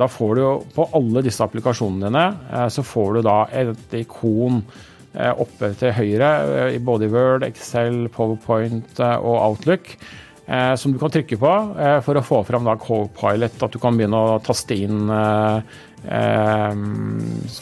da 0.00 0.08
får 0.08 0.32
du 0.38 0.44
på 0.72 0.88
alle 0.96 1.20
disse 1.26 1.44
applikasjonene 1.44 2.08
dine, 2.08 2.70
så 2.72 2.80
får 2.80 3.18
du 3.18 3.20
da 3.28 3.36
et 3.52 3.98
ikon 4.00 4.64
Eh, 4.64 4.95
oppe 5.16 5.72
til 5.80 5.94
høyre 5.96 6.30
både 6.84 7.08
i 7.08 7.12
Word, 7.12 7.46
Excel, 7.46 8.06
PowerPoint 8.12 9.00
eh, 9.00 9.16
og 9.16 9.36
Outlook. 9.50 9.96
Som 10.78 10.92
du 10.94 11.00
kan 11.02 11.10
trykke 11.10 11.34
på 11.42 11.52
for 12.06 12.14
å 12.14 12.20
få 12.22 12.36
fram 12.46 12.68
da 12.68 12.76
Copilot, 12.78 13.56
at 13.66 13.72
du 13.74 13.80
kan 13.82 13.96
begynne 13.98 14.14
å 14.14 14.36
taste 14.46 14.76
inn 14.78 15.08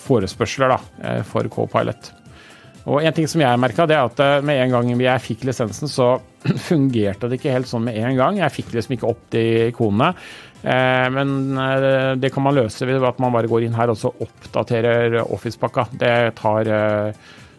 forespørsler 0.05 0.75
da, 0.75 0.77
for 1.25 1.49
Copilot. 1.49 2.11
Og 2.85 3.01
en 3.01 3.17
ting 3.17 3.25
som 3.31 3.41
jeg 3.41 3.61
merka, 3.63 3.87
er 3.89 4.03
at 4.03 4.21
med 4.45 4.61
en 4.67 4.75
gang 4.75 4.91
jeg 5.01 5.23
fikk 5.25 5.47
lisensen, 5.49 5.89
så 5.89 6.11
fungerte 6.69 7.31
det 7.31 7.39
ikke 7.39 7.55
helt 7.55 7.71
sånn 7.71 7.87
med 7.87 7.97
en 8.03 8.19
gang. 8.19 8.43
Jeg 8.43 8.53
fikk 8.53 8.75
liksom 8.75 8.99
ikke 8.99 9.09
opp 9.15 9.23
de 9.33 9.45
ikonene. 9.71 10.11
Men 10.65 11.33
det 12.21 12.31
kan 12.33 12.45
man 12.45 12.57
løse 12.57 12.85
ved 12.89 13.01
at 13.05 13.19
man 13.21 13.33
bare 13.33 13.49
går 13.49 13.65
inn 13.65 13.75
her 13.77 13.91
og 13.93 13.99
så 14.01 14.13
oppdaterer 14.13 15.23
Office-pakka. 15.25 15.89
Det 16.01 16.15
tar 16.37 16.69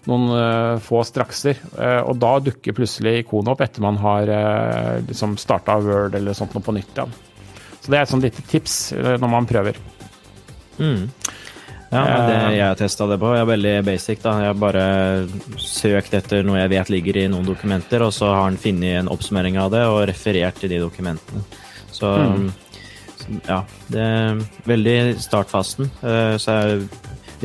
noen 0.09 0.27
uh, 0.31 0.81
få 0.83 1.01
strakser. 1.07 1.59
Uh, 1.75 2.01
og 2.05 2.19
da 2.21 2.35
dukker 2.43 2.75
plutselig 2.77 3.23
ikonet 3.23 3.53
opp 3.53 3.63
etter 3.65 3.83
man 3.85 3.99
har 4.01 4.29
uh, 4.29 5.01
liksom 5.05 5.37
starta 5.41 5.77
Word 5.81 6.17
eller 6.17 6.37
sånt 6.37 6.55
noe 6.55 6.65
på 6.65 6.75
nytt 6.75 6.93
igjen. 6.93 7.15
Så 7.79 7.91
det 7.91 7.99
er 7.99 8.05
et 8.05 8.11
sånt 8.13 8.25
lite 8.25 8.41
tips 8.49 8.75
når 8.97 9.29
man 9.29 9.45
prøver. 9.45 9.77
Mm. 10.81 11.03
Ja, 11.93 12.01
det 12.25 12.37
jeg 12.57 12.77
testa 12.79 13.05
det 13.07 13.19
på, 13.21 13.29
er 13.37 13.45
veldig 13.45 13.73
basic. 13.85 14.23
da. 14.23 14.33
Jeg 14.41 14.49
har 14.49 14.57
bare 14.57 14.85
søkt 15.61 16.15
etter 16.17 16.41
noe 16.43 16.57
jeg 16.63 16.71
vet 16.73 16.89
ligger 16.89 17.19
i 17.21 17.27
noen 17.29 17.45
dokumenter, 17.45 18.01
og 18.01 18.09
så 18.15 18.31
har 18.33 18.47
han 18.47 18.57
funnet 18.57 19.03
en 19.03 19.11
oppsummering 19.13 19.59
av 19.61 19.69
det 19.75 19.83
og 19.85 20.01
referert 20.09 20.57
til 20.57 20.73
de 20.73 20.81
dokumentene. 20.81 21.45
Så 21.93 22.09
mm. 22.09 22.47
ja, 23.45 23.59
det 23.93 24.01
er 24.01 24.41
veldig 24.65 24.97
startfasten. 25.21 25.93
Så 26.01 26.57
er 26.57 26.73
det 26.73 26.89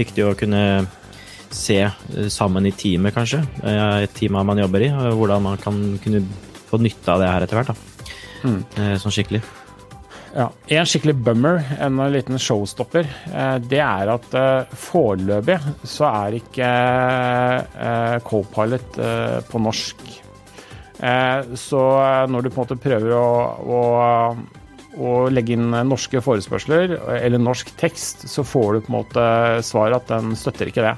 viktig 0.01 0.25
å 0.25 0.33
kunne 0.41 0.65
se 1.51 1.81
eh, 1.83 2.29
sammen 2.29 2.67
i 2.67 2.73
teamet, 2.73 3.15
kanskje. 3.15 3.43
Eh, 3.65 4.05
et 4.05 4.15
team 4.17 4.39
man 4.39 4.59
jobber 4.59 4.87
i. 4.87 4.91
Hvordan 4.91 5.43
man 5.49 5.59
kan 5.61 5.81
kunne 6.03 6.25
få 6.71 6.79
nytte 6.83 7.13
av 7.13 7.23
det 7.23 7.31
her 7.31 7.47
etter 7.47 7.61
hvert. 7.61 7.73
da. 7.73 7.75
Mm. 8.41 8.61
Sånn 9.03 9.13
skikkelig. 9.13 9.43
Ja. 10.33 10.47
En 10.73 10.87
skikkelig 10.89 11.17
bummer, 11.27 11.59
en 11.83 11.99
liten 12.15 12.39
showstopper, 12.41 13.09
det 13.67 13.81
er 13.83 14.13
at 14.15 14.37
foreløpig 14.79 15.59
så 15.83 16.07
er 16.07 16.39
ikke 16.39 16.71
co-pilot 18.25 18.97
på 19.51 19.61
norsk. 19.67 20.07
Så 21.67 21.83
når 22.31 22.47
du 22.47 22.49
på 22.49 22.55
en 22.55 22.63
måte 22.63 22.81
prøver 22.81 23.13
å, 23.19 23.29
å, 23.61 23.83
å 25.03 25.15
legge 25.35 25.59
inn 25.59 25.75
norske 25.91 26.23
forespørsler 26.25 26.97
eller 27.19 27.43
norsk 27.43 27.75
tekst, 27.83 28.25
så 28.31 28.47
får 28.47 28.73
du 28.73 28.85
på 28.87 28.95
en 28.95 29.01
måte 29.03 29.25
svar 29.67 29.99
at 29.99 30.09
den 30.15 30.33
støtter 30.39 30.71
ikke 30.71 30.87
det. 30.87 30.97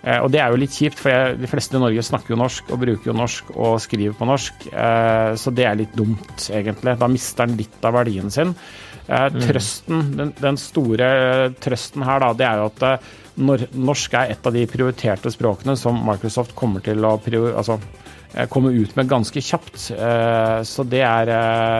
Eh, 0.00 0.18
og 0.24 0.30
det 0.32 0.40
er 0.40 0.52
jo 0.52 0.60
litt 0.60 0.76
kjipt, 0.76 1.00
for 1.02 1.34
de 1.36 1.48
fleste 1.50 1.76
i 1.76 1.82
Norge 1.82 2.04
snakker 2.06 2.32
jo 2.32 2.40
norsk 2.40 2.70
og 2.72 2.80
bruker 2.80 3.10
jo 3.10 3.16
norsk 3.16 3.50
og 3.52 3.80
skriver 3.84 4.16
på 4.16 4.28
norsk, 4.28 4.68
eh, 4.72 5.32
så 5.40 5.52
det 5.52 5.66
er 5.68 5.80
litt 5.82 5.96
dumt, 5.96 6.46
egentlig. 6.48 6.96
Da 7.00 7.10
mister 7.10 7.50
den 7.50 7.60
litt 7.60 7.84
av 7.84 7.96
verdien 7.98 8.32
sin. 8.32 8.54
Eh, 9.06 9.26
mm. 9.28 9.40
Trøsten, 9.44 10.06
den, 10.16 10.32
den 10.40 10.60
store 10.60 11.10
trøsten 11.60 12.06
her, 12.06 12.24
da, 12.24 12.32
det 12.36 12.48
er 12.48 12.62
jo 12.62 12.70
at 12.70 13.10
norsk 13.40 14.16
er 14.18 14.32
et 14.34 14.46
av 14.46 14.56
de 14.56 14.66
prioriterte 14.68 15.32
språkene 15.32 15.76
som 15.78 16.00
Microsoft 16.04 16.52
kommer 16.58 16.82
til 16.84 17.04
å 17.06 17.14
altså, 17.20 17.78
komme 18.52 18.72
ut 18.74 18.92
med 18.98 19.08
ganske 19.08 19.40
kjapt. 19.40 19.78
Så 20.68 20.84
det 20.84 21.00
er, 21.06 21.30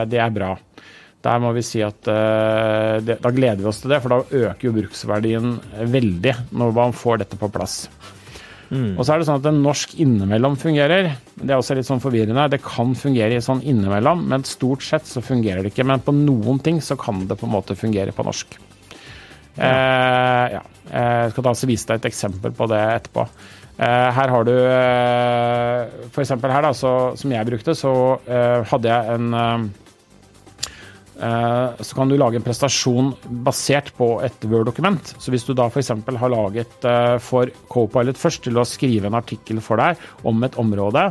det 0.09 0.17
er 0.23 0.33
bra. 0.33 0.55
Der 1.21 1.41
må 1.43 1.51
vi 1.53 1.61
si 1.65 1.83
at 1.85 1.99
det, 2.01 3.19
Da 3.21 3.29
gleder 3.29 3.59
vi 3.61 3.67
oss 3.69 3.83
til 3.83 3.91
det, 3.93 3.99
for 4.01 4.09
da 4.09 4.47
øker 4.47 4.65
jo 4.65 4.73
bruksverdien 4.73 5.51
veldig 5.93 6.33
når 6.57 6.73
man 6.79 6.95
får 6.97 7.21
dette 7.21 7.37
på 7.37 7.51
plass. 7.53 7.83
Mm. 8.71 8.95
Og 8.95 9.03
så 9.03 9.13
er 9.13 9.19
det 9.19 9.27
sånn 9.27 9.41
at 9.41 9.47
en 9.49 9.59
norsk 9.65 9.97
innimellom 9.99 10.55
fungerer. 10.59 11.09
Det 11.35 11.51
er 11.51 11.57
også 11.59 11.75
litt 11.75 11.87
sånn 11.89 12.01
forvirrende. 12.03 12.47
Det 12.53 12.61
kan 12.63 12.93
fungere 12.95 13.41
sånn 13.43 13.63
innimellom, 13.67 14.23
men 14.31 14.47
stort 14.47 14.85
sett 14.87 15.09
så 15.09 15.23
fungerer 15.23 15.65
det 15.65 15.73
ikke. 15.73 15.85
Men 15.87 16.03
på 16.05 16.15
noen 16.15 16.61
ting 16.63 16.79
så 16.83 16.95
kan 16.99 17.25
det 17.27 17.35
på 17.39 17.49
en 17.49 17.55
måte 17.57 17.75
fungere 17.75 18.15
på 18.15 18.25
norsk. 18.27 18.55
Ja. 19.57 19.67
Eh, 19.67 20.45
ja. 20.55 20.61
Jeg 20.91 21.33
skal 21.33 21.43
da 21.43 21.51
altså 21.51 21.67
vise 21.67 21.87
deg 21.89 21.99
et 21.99 22.07
eksempel 22.13 22.55
på 22.55 22.67
det 22.71 22.79
etterpå. 22.95 23.27
Eh, 23.81 24.07
her 24.15 24.31
har 24.31 24.47
du 24.47 24.53
eh, 24.55 26.07
For 26.11 26.23
eksempel 26.23 26.51
her, 26.51 26.63
da, 26.63 26.71
så, 26.75 26.93
som 27.19 27.35
jeg 27.35 27.47
brukte, 27.51 27.75
så 27.75 27.93
eh, 28.23 28.63
hadde 28.71 28.91
jeg 28.91 29.19
en 29.19 29.35
eh, 29.35 29.69
Eh, 29.80 29.80
så 31.21 31.95
kan 31.97 32.09
du 32.09 32.15
lage 32.17 32.39
en 32.39 32.45
prestasjon 32.45 33.11
basert 33.45 33.91
på 33.97 34.15
et 34.25 34.47
Word-dokument. 34.49 35.13
Så 35.21 35.33
hvis 35.33 35.45
du 35.45 35.53
da 35.57 35.67
f.eks. 35.69 35.91
har 35.93 36.33
laget 36.33 36.87
eh, 36.87 37.17
for 37.21 37.51
Copilot 37.69 38.17
først 38.17 38.47
til 38.47 38.57
å 38.57 38.65
skrive 38.65 39.11
en 39.11 39.19
artikkel 39.19 39.61
for 39.61 39.81
deg 39.81 40.01
om 40.27 40.41
et 40.47 40.57
område, 40.61 41.03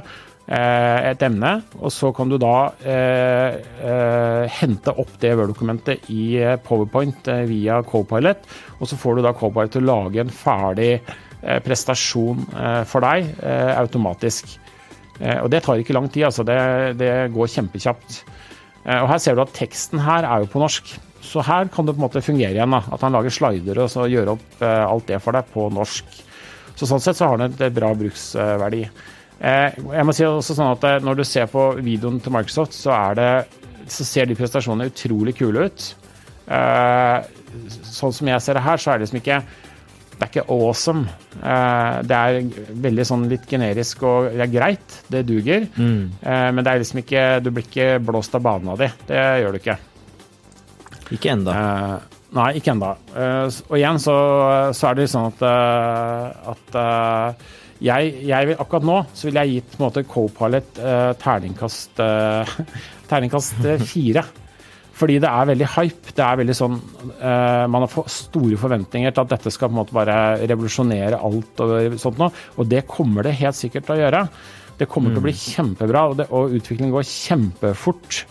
eh, 0.51 1.11
et 1.13 1.23
emne, 1.23 1.53
og 1.79 1.95
så 1.95 2.11
kan 2.17 2.31
du 2.31 2.39
da 2.43 2.73
eh, 2.83 3.61
eh, 3.87 4.59
hente 4.59 4.97
opp 4.99 5.15
det 5.23 5.37
Word-dokumentet 5.39 6.11
i 6.11 6.25
Powerpoint 6.67 7.31
eh, 7.31 7.47
via 7.51 7.79
Copilot, 7.87 8.51
og 8.81 8.91
så 8.91 8.99
får 8.99 9.21
du 9.21 9.27
da 9.29 9.37
Copilot 9.37 9.77
til 9.77 9.87
å 9.87 9.93
lage 9.95 10.25
en 10.25 10.35
ferdig 10.35 10.95
prestasjon 11.41 12.43
for 12.85 13.01
deg 13.01 13.31
automatisk. 13.41 14.51
og 15.41 15.47
det 15.49 15.63
tar 15.65 15.81
ikke 15.81 15.95
lang 15.97 16.11
tid, 16.13 16.27
altså. 16.29 16.45
Det, 16.45 16.57
det 17.01 17.13
går 17.33 17.49
kjempekjapt. 17.49 18.19
Og 18.85 19.07
her 19.11 19.19
ser 19.21 19.37
du 19.37 19.43
at 19.45 19.53
teksten 19.53 20.01
her 20.01 20.25
er 20.25 20.43
jo 20.45 20.51
på 20.53 20.63
norsk. 20.63 20.95
Så 21.21 21.43
her 21.45 21.69
kan 21.69 21.85
det 21.85 21.93
på 21.93 22.01
en 22.01 22.07
måte 22.07 22.23
fungere 22.25 22.57
igjen. 22.57 22.73
da, 22.73 22.81
At 22.95 23.03
han 23.05 23.13
lager 23.13 23.35
slider 23.35 23.83
og 23.83 23.91
så 23.93 24.07
gjør 24.09 24.33
opp 24.35 24.63
alt 24.65 25.07
det 25.11 25.19
for 25.21 25.37
deg 25.37 25.51
på 25.53 25.67
norsk. 25.75 26.15
Så 26.81 26.89
Sånn 26.89 27.03
sett 27.05 27.19
så 27.19 27.29
har 27.29 27.37
den 27.43 27.53
et 27.53 27.75
bra 27.77 27.93
bruksverdi. 27.93 28.87
Jeg 29.41 30.05
må 30.09 30.15
si 30.17 30.25
også 30.25 30.57
sånn 30.57 30.73
at 30.73 31.05
Når 31.05 31.21
du 31.21 31.25
ser 31.29 31.49
på 31.53 31.67
videoen 31.81 32.21
til 32.25 32.33
Microsoft, 32.33 32.73
så, 32.77 32.97
det, 33.17 33.29
så 33.89 34.07
ser 34.09 34.29
de 34.29 34.37
prestasjonene 34.39 34.89
utrolig 34.89 35.37
kule 35.37 35.69
ut. 35.69 35.89
Sånn 37.85 38.17
som 38.17 38.33
jeg 38.33 38.45
ser 38.45 38.57
det 38.57 38.65
her, 38.65 38.81
så 38.81 38.93
er 38.95 38.99
det 38.99 39.09
liksom 39.09 39.21
ikke 39.21 39.43
det 40.21 40.27
er 40.27 40.31
ikke 40.35 40.53
awesome. 40.53 41.09
det 42.05 42.17
er 42.17 42.41
veldig 42.85 43.05
sånn 43.09 43.23
litt 43.31 43.47
generisk 43.49 44.03
og 44.05 44.27
det 44.35 44.45
er 44.45 44.53
greit, 44.53 44.97
det 45.09 45.23
duger. 45.29 45.65
Mm. 45.81 46.11
men 46.21 46.61
det 46.61 46.73
er 46.73 46.83
liksom 46.83 47.01
ikke 47.01 47.23
Du 47.41 47.49
blir 47.55 47.65
ikke 47.65 47.87
blåst 48.05 48.37
av 48.37 48.45
bana 48.45 48.77
di. 48.77 48.91
Det 49.09 49.23
gjør 49.41 49.57
du 49.57 49.61
ikke. 49.63 49.77
Ikke 51.17 51.33
enda. 51.33 51.55
Uh, 51.57 52.19
nei, 52.37 52.51
ikke 52.61 52.75
enda. 52.75 52.93
Og 53.71 53.79
igjen 53.79 54.03
så, 54.03 54.19
så, 54.77 54.91
er 54.91 55.01
det 55.01 55.09
sånn 55.11 55.31
at, 55.31 55.43
at 56.53 56.79
jeg, 57.81 58.13
jeg 58.29 58.51
vil, 58.51 58.61
akkurat 58.61 58.87
nå 58.87 58.99
så 59.17 59.31
vil 59.31 59.41
jeg 59.41 59.57
gitt 59.57 59.73
på 59.73 59.81
en 59.81 59.87
måte 59.89 60.05
Copilot 60.05 60.85
terningkast 61.25 62.05
terningkast 63.11 63.65
fire. 63.89 64.29
Fordi 65.01 65.19
det 65.23 65.33
er 65.33 65.51
veldig 65.51 65.69
hype. 65.75 66.15
Det 66.17 66.25
er 66.27 66.41
veldig 66.43 66.57
sånn 66.57 66.79
Man 67.21 67.85
har 67.87 68.09
store 68.13 68.59
forventninger 68.61 69.15
til 69.15 69.23
at 69.25 69.33
dette 69.33 69.53
skal 69.55 69.71
på 69.71 69.75
en 69.75 69.81
måte 69.81 69.97
bare 69.97 70.17
revolusjonere 70.45 71.21
alt 71.25 71.63
og 71.65 71.97
sånt 72.03 72.21
noe. 72.21 72.29
Og 72.61 72.69
det 72.69 72.85
kommer 72.91 73.25
det 73.25 73.39
helt 73.41 73.57
sikkert 73.57 73.89
til 73.89 73.97
å 73.97 74.03
gjøre. 74.03 74.25
Det 74.81 74.89
kommer 74.89 75.11
mm. 75.11 75.17
til 75.17 75.21
å 75.21 75.27
bli 75.27 75.35
mm. 75.37 75.43
kjempebra, 75.45 76.05
og, 76.09 76.15
det, 76.21 76.29
og 76.33 76.55
utviklingen 76.57 76.95
går 76.95 77.09
kjempefort. 77.09 78.23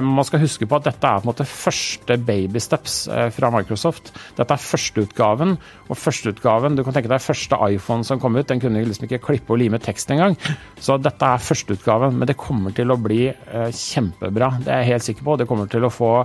Man 0.00 0.24
skal 0.24 0.40
huske 0.40 0.64
på 0.68 0.78
at 0.78 0.86
dette 0.86 1.04
er 1.04 1.20
på 1.20 1.26
en 1.26 1.30
måte 1.32 1.44
første 1.44 2.16
babysteps 2.24 2.94
eh, 3.12 3.26
fra 3.34 3.50
Microsoft. 3.52 4.12
Dette 4.38 4.54
er 4.56 4.62
førsteutgaven, 4.64 5.56
og 5.90 5.98
førsteutgaven 6.00 6.78
Du 6.78 6.84
kan 6.86 6.96
tenke 6.96 7.10
deg 7.12 7.20
første 7.20 7.58
iPhone 7.68 8.06
som 8.08 8.20
kom 8.22 8.38
ut, 8.38 8.46
den 8.48 8.62
kunne 8.62 8.84
liksom 8.86 9.04
ikke 9.08 9.20
klippe 9.26 9.52
og 9.52 9.60
lime 9.60 9.80
tekst 9.82 10.14
engang. 10.14 10.38
Så 10.80 10.96
dette 11.02 11.28
er 11.28 11.44
førsteutgaven, 11.44 12.16
men 12.16 12.30
det 12.30 12.38
kommer 12.40 12.72
til 12.72 12.94
å 12.94 12.96
bli 13.00 13.26
eh, 13.28 13.68
kjempebra. 13.68 14.54
Det 14.64 14.72
er 14.72 14.80
jeg 14.80 14.92
helt 14.94 15.08
sikker 15.10 15.28
på. 15.28 15.36
Det 15.42 15.48
kommer 15.50 15.68
til 15.72 15.84
å 15.84 15.92
få 15.92 16.16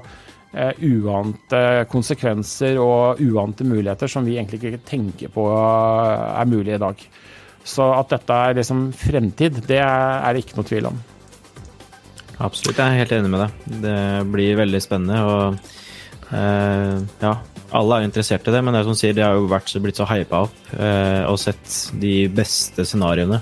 uante 0.57 1.59
konsekvenser 1.91 2.79
og 2.81 3.19
uante 3.21 3.65
muligheter 3.67 4.09
som 4.09 4.25
vi 4.25 4.37
egentlig 4.39 4.61
ikke 4.61 4.87
tenker 4.87 5.29
på 5.29 5.43
er 5.51 6.47
mulig 6.49 6.77
i 6.77 6.79
dag. 6.81 7.03
Så 7.67 7.89
at 7.91 8.15
dette 8.15 8.39
er 8.47 8.57
liksom 8.61 8.87
fremtid, 8.95 9.59
det 9.67 9.83
er 9.83 10.31
det 10.31 10.45
ikke 10.45 10.57
noe 10.61 10.71
tvil 10.71 10.89
om. 10.93 11.03
Absolutt, 12.37 12.77
jeg 12.77 12.85
er 12.85 13.01
helt 13.01 13.13
enig 13.17 13.31
med 13.33 13.43
deg. 13.45 13.67
Det 13.83 13.99
blir 14.33 14.59
veldig 14.59 14.81
spennende. 14.83 15.21
og 15.25 16.35
eh, 16.37 16.99
ja, 17.23 17.33
alle 17.77 17.97
er 17.97 18.07
interessert 18.07 18.47
i 18.47 18.53
det, 18.53 18.61
men 18.63 18.75
det 18.75 18.83
er 18.83 18.89
som 18.89 18.97
sier, 18.99 19.15
de 19.17 19.25
har 19.25 19.35
jo 19.37 19.49
vært, 19.51 19.73
blitt 19.83 19.99
så 19.99 20.07
hypa 20.09 20.45
opp 20.45 20.71
eh, 20.77 21.23
og 21.27 21.39
sett 21.41 21.79
de 21.99 22.15
beste 22.29 22.85
scenarioene. 22.87 23.41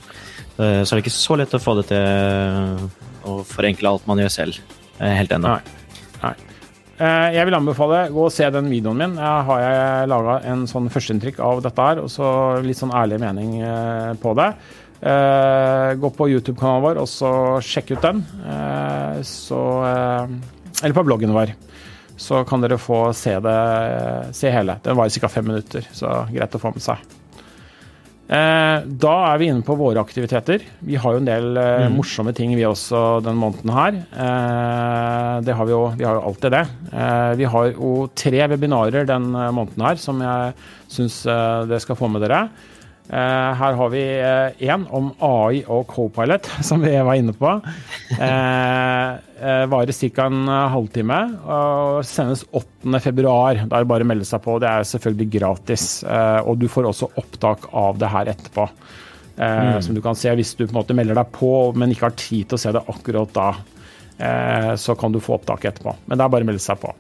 Eh, 0.56 0.82
så 0.82 0.94
er 0.94 0.98
det 0.98 1.06
ikke 1.06 1.18
så 1.18 1.38
lett 1.42 1.56
å 1.56 1.62
få 1.62 1.78
det 1.82 1.90
til 1.92 2.90
å 3.26 3.40
forenkle 3.50 3.92
alt 3.92 4.08
man 4.10 4.22
gjør 4.24 4.36
selv. 4.40 4.76
Helt 5.02 5.34
ennå. 5.36 5.58
Nei. 5.58 5.80
Nei. 6.24 6.36
Eh, 6.96 7.34
jeg 7.36 7.44
vil 7.50 7.58
anbefale 7.58 8.06
gå 8.14 8.22
og 8.24 8.32
se 8.32 8.48
den 8.56 8.70
videoen 8.72 9.02
min. 9.02 9.18
Jeg 9.20 9.48
har 9.50 9.62
jeg 9.62 10.08
laga 10.08 10.38
en 10.48 10.64
sånn 10.70 10.88
førsteinntrykk 10.92 11.42
av 11.44 11.60
dette 11.66 11.88
her, 11.90 12.00
og 12.06 12.08
så 12.12 12.30
litt 12.64 12.80
sånn 12.80 12.94
ærlig 12.96 13.20
mening 13.24 13.58
eh, 13.60 14.14
på 14.22 14.32
det. 14.40 14.54
Uh, 15.04 15.94
gå 16.00 16.10
på 16.16 16.30
YouTube-kanalen 16.32 16.84
vår 16.86 17.02
og 17.02 17.10
så 17.12 17.32
sjekk 17.64 17.96
ut 17.96 18.06
den. 18.06 18.24
Uh, 18.46 19.20
så 19.28 19.60
uh, 19.84 20.82
Eller 20.82 20.96
på 20.96 21.06
bloggen 21.06 21.36
vår. 21.36 21.54
Så 22.18 22.46
kan 22.48 22.64
dere 22.64 22.80
få 22.80 23.10
se 23.14 23.36
det 23.44 23.60
se 24.38 24.52
hele. 24.54 24.80
Den 24.86 24.96
varer 24.96 25.12
ca. 25.20 25.30
fem 25.30 25.50
minutter, 25.52 25.88
så 25.92 26.24
greit 26.32 26.56
å 26.56 26.62
få 26.62 26.72
med 26.72 26.84
seg. 26.84 27.02
da 28.26 29.16
er 29.30 29.38
vi 29.38 29.50
inne 29.52 29.62
på 29.68 29.76
våre 29.78 30.00
aktiviteter. 30.02 30.64
Vi 30.80 30.96
har 30.96 31.14
jo 31.14 31.20
en 31.20 31.28
del 31.28 31.60
mm. 31.60 31.94
morsomme 31.94 32.32
ting 32.34 32.56
vi 32.56 32.64
også 32.66 33.20
denne 33.22 33.38
måneden 33.38 33.74
her. 33.76 34.00
det 35.46 35.58
har 35.60 35.68
vi 35.68 35.76
jo, 35.76 35.82
vi 36.00 36.08
har 36.08 36.16
jo 36.18 36.24
alltid 36.32 36.56
det. 36.56 36.64
vi 37.38 37.52
har 37.52 37.68
jo 37.74 37.92
tre 38.16 38.48
webinarer 38.56 39.06
den 39.12 39.28
måneden 39.30 39.86
her 39.86 40.00
som 40.02 40.24
jeg 40.24 40.56
syns 40.96 41.20
dere 41.28 41.84
skal 41.84 42.00
få 42.00 42.10
med 42.16 42.24
dere. 42.24 42.48
Uh, 43.06 43.54
her 43.54 43.76
har 43.78 43.90
vi 43.94 44.02
én 44.66 44.82
uh, 44.88 44.94
om 44.98 45.12
AI 45.22 45.60
og 45.70 45.84
Copilot, 45.92 46.48
som 46.68 46.82
vi 46.82 46.96
var 46.98 47.20
inne 47.20 47.36
på. 47.38 47.52
Uh, 48.18 49.12
varer 49.70 49.94
ca. 49.94 50.26
en 50.26 50.50
halvtime 50.74 51.20
og 51.44 52.00
sendes 52.08 52.46
8.2. 52.50 53.14
Da 53.22 53.36
er 53.46 53.62
det 53.70 53.90
bare 53.92 54.08
å 54.08 54.10
melde 54.10 54.26
seg 54.26 54.42
på. 54.46 54.58
Det 54.64 54.72
er 54.72 54.90
selvfølgelig 54.90 55.30
gratis. 55.38 55.88
og 56.08 56.58
du 56.58 56.68
får 56.72 56.90
også 56.90 57.12
opptak 57.22 57.68
av 57.76 58.00
det 58.02 58.10
her 58.10 58.32
etterpå. 58.32 58.66
Mm. 59.36 59.82
Som 59.84 59.98
du 59.98 60.02
kan 60.02 60.16
se 60.16 60.32
hvis 60.32 60.56
du 60.56 60.64
på 60.64 60.72
en 60.72 60.80
måte 60.80 60.96
melder 60.98 61.20
deg 61.20 61.34
på, 61.36 61.52
men 61.76 61.92
ikke 61.92 62.08
har 62.08 62.18
tid 62.18 62.48
til 62.48 62.58
å 62.58 62.62
se 62.64 62.74
det 62.74 62.86
akkurat 62.96 63.36
da. 63.36 63.50
så 64.80 64.96
kan 64.96 65.14
du 65.14 65.20
få 65.20 65.36
opptak 65.36 65.68
etterpå. 65.68 65.98
Men 66.08 66.18
det 66.18 66.26
er 66.26 66.34
bare 66.38 66.48
å 66.48 66.50
melde 66.54 66.64
seg 66.64 66.80
på. 66.82 66.96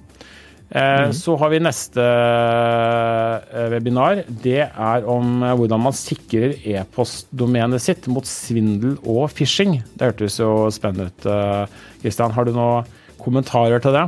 Mm. 0.73 1.13
Så 1.13 1.36
har 1.39 1.51
vi 1.54 1.62
neste 1.62 2.04
eh, 2.04 3.67
webinar. 3.71 4.23
Det 4.28 4.63
er 4.65 5.08
om 5.08 5.43
eh, 5.45 5.54
hvordan 5.56 5.84
man 5.86 5.95
sikrer 5.95 6.58
e-postdomenet 6.65 7.84
sitt 7.84 8.10
mot 8.12 8.25
svindel 8.28 8.97
og 9.04 9.30
phishing. 9.36 9.78
Det 9.93 10.10
hørtes 10.10 10.41
jo 10.41 10.51
spennende 10.73 11.12
ut. 11.12 11.73
Kristian, 12.01 12.34
har 12.36 12.47
du 12.47 12.56
noen 12.56 12.89
kommentarer 13.21 13.84
til 13.84 13.95
det? 13.95 14.08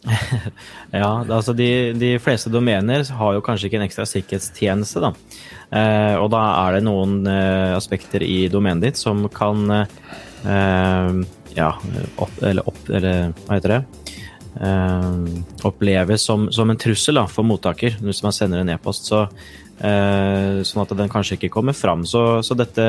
ja, 1.02 1.08
altså 1.28 1.52
de, 1.56 1.92
de, 1.98 2.14
fleste 2.22 2.50
domener 2.52 3.04
har 3.18 3.36
jo 3.36 3.42
kanskje 3.44 3.68
ikke 3.68 3.80
en 3.80 3.86
ekstra 3.86 4.06
sikkerhetstjeneste. 4.08 5.02
da. 5.04 5.12
Eh, 5.70 6.14
og 6.18 6.30
da 6.34 6.44
er 6.64 6.78
det 6.78 6.86
noen 6.86 7.20
eh, 7.30 7.76
aspekter 7.76 8.24
i 8.26 8.48
domenet 8.50 8.88
ditt 8.88 9.00
som 9.00 9.22
kan 9.32 9.70
eh, 9.70 11.12
ja, 11.54 11.70
opp, 12.16 12.40
eller 12.42 12.66
opp, 12.66 12.82
eller 12.88 13.36
hva 13.44 13.58
heter 13.58 13.76
det? 13.76 13.82
Eh, 14.60 15.64
oppleves 15.68 16.24
som, 16.26 16.48
som, 16.52 16.70
en 16.70 16.80
trussel 16.80 17.20
da, 17.20 17.26
for 17.30 17.46
mottaker 17.46 17.98
hvis 18.00 18.22
man 18.26 18.34
sender 18.36 18.62
en 18.62 18.72
e-post. 18.74 19.10
Så, 19.10 19.24
eh, 19.78 20.60
sånn 20.66 20.84
at 20.84 20.96
den 20.98 21.12
kanskje 21.12 21.38
ikke 21.38 21.52
kommer 21.58 21.76
fram. 21.76 22.06
Så, 22.08 22.42
så 22.46 22.56
dette, 22.58 22.86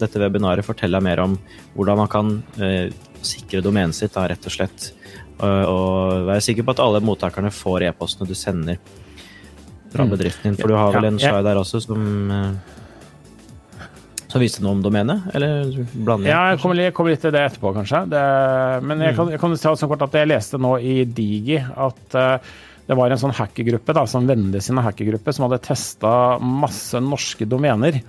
dette, 0.00 0.22
webinaret 0.22 0.66
forteller 0.66 1.04
mer 1.04 1.24
om 1.26 1.38
hvordan 1.76 2.02
man 2.04 2.12
kan 2.12 2.36
eh, 2.60 2.88
sikre 3.26 3.64
domenet 3.64 3.98
sitt, 3.98 4.14
da, 4.16 4.28
rett 4.30 4.46
og 4.46 4.54
slett. 4.54 4.92
Og, 5.36 5.58
og 5.68 6.30
være 6.30 6.44
sikker 6.44 6.64
på 6.64 6.76
at 6.76 6.80
alle 6.84 7.02
mottakerne 7.04 7.52
får 7.52 7.90
e-postene 7.90 8.28
du 8.28 8.36
sender 8.38 8.80
fra 9.92 10.06
mm. 10.06 10.14
bedriften 10.14 10.50
din. 10.50 10.60
For 10.60 10.72
du 10.72 10.78
har 10.78 10.96
vel 10.96 11.10
en 11.10 11.20
slide 11.20 11.44
der 11.46 11.60
også 11.60 11.82
som 11.84 12.32
eh, 12.32 12.75
så 14.26 14.40
viste 14.42 14.62
noe 14.64 14.74
om 14.74 14.82
domenet, 14.82 15.28
eller 15.36 15.68
blander 15.94 16.30
Ja, 16.30 16.40
jeg 16.52 16.60
kommer, 16.62 16.80
kommer, 16.94 17.14
litt 17.14 17.22
til 17.22 17.34
det 17.34 17.44
etterpå, 17.46 17.72
kanskje. 17.76 18.02
Det, 18.10 18.22
men 18.86 19.04
jeg 19.04 19.14
kan, 19.18 19.30
jeg 19.30 19.42
kan 19.42 19.54
si 19.58 19.90
kort 19.92 20.06
at 20.08 20.16
jeg 20.18 20.30
leste 20.30 20.60
nå 20.62 20.72
i 20.82 20.96
Digi 21.06 21.60
at 21.60 22.16
uh, 22.18 22.56
det 22.86 22.96
var 22.98 23.10
en 23.10 23.20
sånn 23.20 23.34
hackergruppe, 23.34 23.94
da, 23.94 24.06
sånn 24.10 24.26
vennene 24.30 24.62
sine 24.62 24.82
hackergruppe, 24.82 25.34
som 25.34 25.46
hadde 25.46 25.62
testa 25.66 26.10
masse 26.42 26.98
norske 27.02 27.46
domener. 27.50 28.00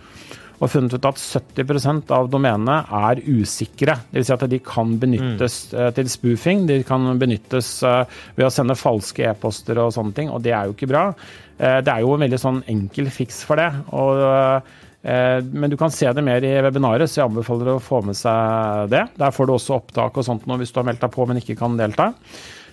Og 0.58 0.72
funnet 0.74 0.96
ut 0.98 1.06
at 1.06 1.22
70% 1.22 2.10
av 2.18 2.32
domenene 2.34 2.80
er 2.98 3.22
usikre. 3.22 3.94
Dvs. 4.10 4.26
Si 4.26 4.34
at 4.34 4.46
de 4.50 4.58
kan 4.66 4.96
benyttes 4.98 5.60
mm. 5.70 5.76
uh, 5.78 5.92
til 5.98 6.10
spoofing. 6.10 6.66
De 6.70 6.80
kan 6.86 7.06
benyttes 7.22 7.76
uh, 7.86 8.02
ved 8.34 8.50
å 8.50 8.54
sende 8.54 8.78
falske 8.78 9.30
e-poster 9.30 9.78
og 9.84 9.94
sånne 9.94 10.18
ting, 10.18 10.34
og 10.34 10.42
det 10.46 10.58
er 10.58 10.66
jo 10.66 10.74
ikke 10.74 10.90
bra. 10.90 11.12
det 11.58 11.90
er 11.90 12.04
jo 12.06 12.12
en 12.14 12.22
veldig 12.22 12.38
sånn 12.38 12.60
enkel 12.70 13.08
fiks 13.14 13.40
for 13.46 13.58
det. 13.58 13.70
og 13.90 14.20
Eh, 14.22 14.76
men 15.02 15.70
du 15.70 15.78
kan 15.80 15.92
se 15.94 16.10
det 16.12 16.24
mer 16.26 16.44
i 16.44 16.56
webinaret, 16.66 17.08
så 17.08 17.22
jeg 17.22 17.30
anbefaler 17.30 17.70
å 17.76 17.84
få 17.84 18.02
med 18.04 18.18
seg 18.18 18.90
det. 18.92 19.04
Der 19.16 19.36
får 19.36 19.48
du 19.48 19.54
også 19.54 19.78
opptak 19.78 20.18
og 20.18 20.26
sånt 20.26 20.48
nå 20.50 20.58
hvis 20.60 20.74
du 20.74 20.82
har 20.82 20.88
meldt 20.90 21.04
deg 21.06 21.14
på, 21.14 21.28
men 21.30 21.40
ikke 21.40 21.56
kan 21.60 21.78
delta. 21.80 22.10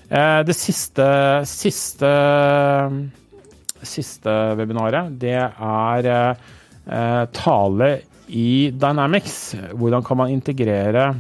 Eh, 0.09 0.41
det 0.49 0.57
siste, 0.57 1.07
siste, 1.47 2.11
siste 3.85 4.35
webinaret, 4.59 5.13
det 5.21 5.37
er 5.37 6.11
eh, 6.11 7.23
tale 7.37 7.93
i 8.27 8.49
Dynamics. 8.73 9.39
Hvordan 9.77 10.05
kan 10.07 10.23
man 10.25 10.35
integrere 10.35 11.13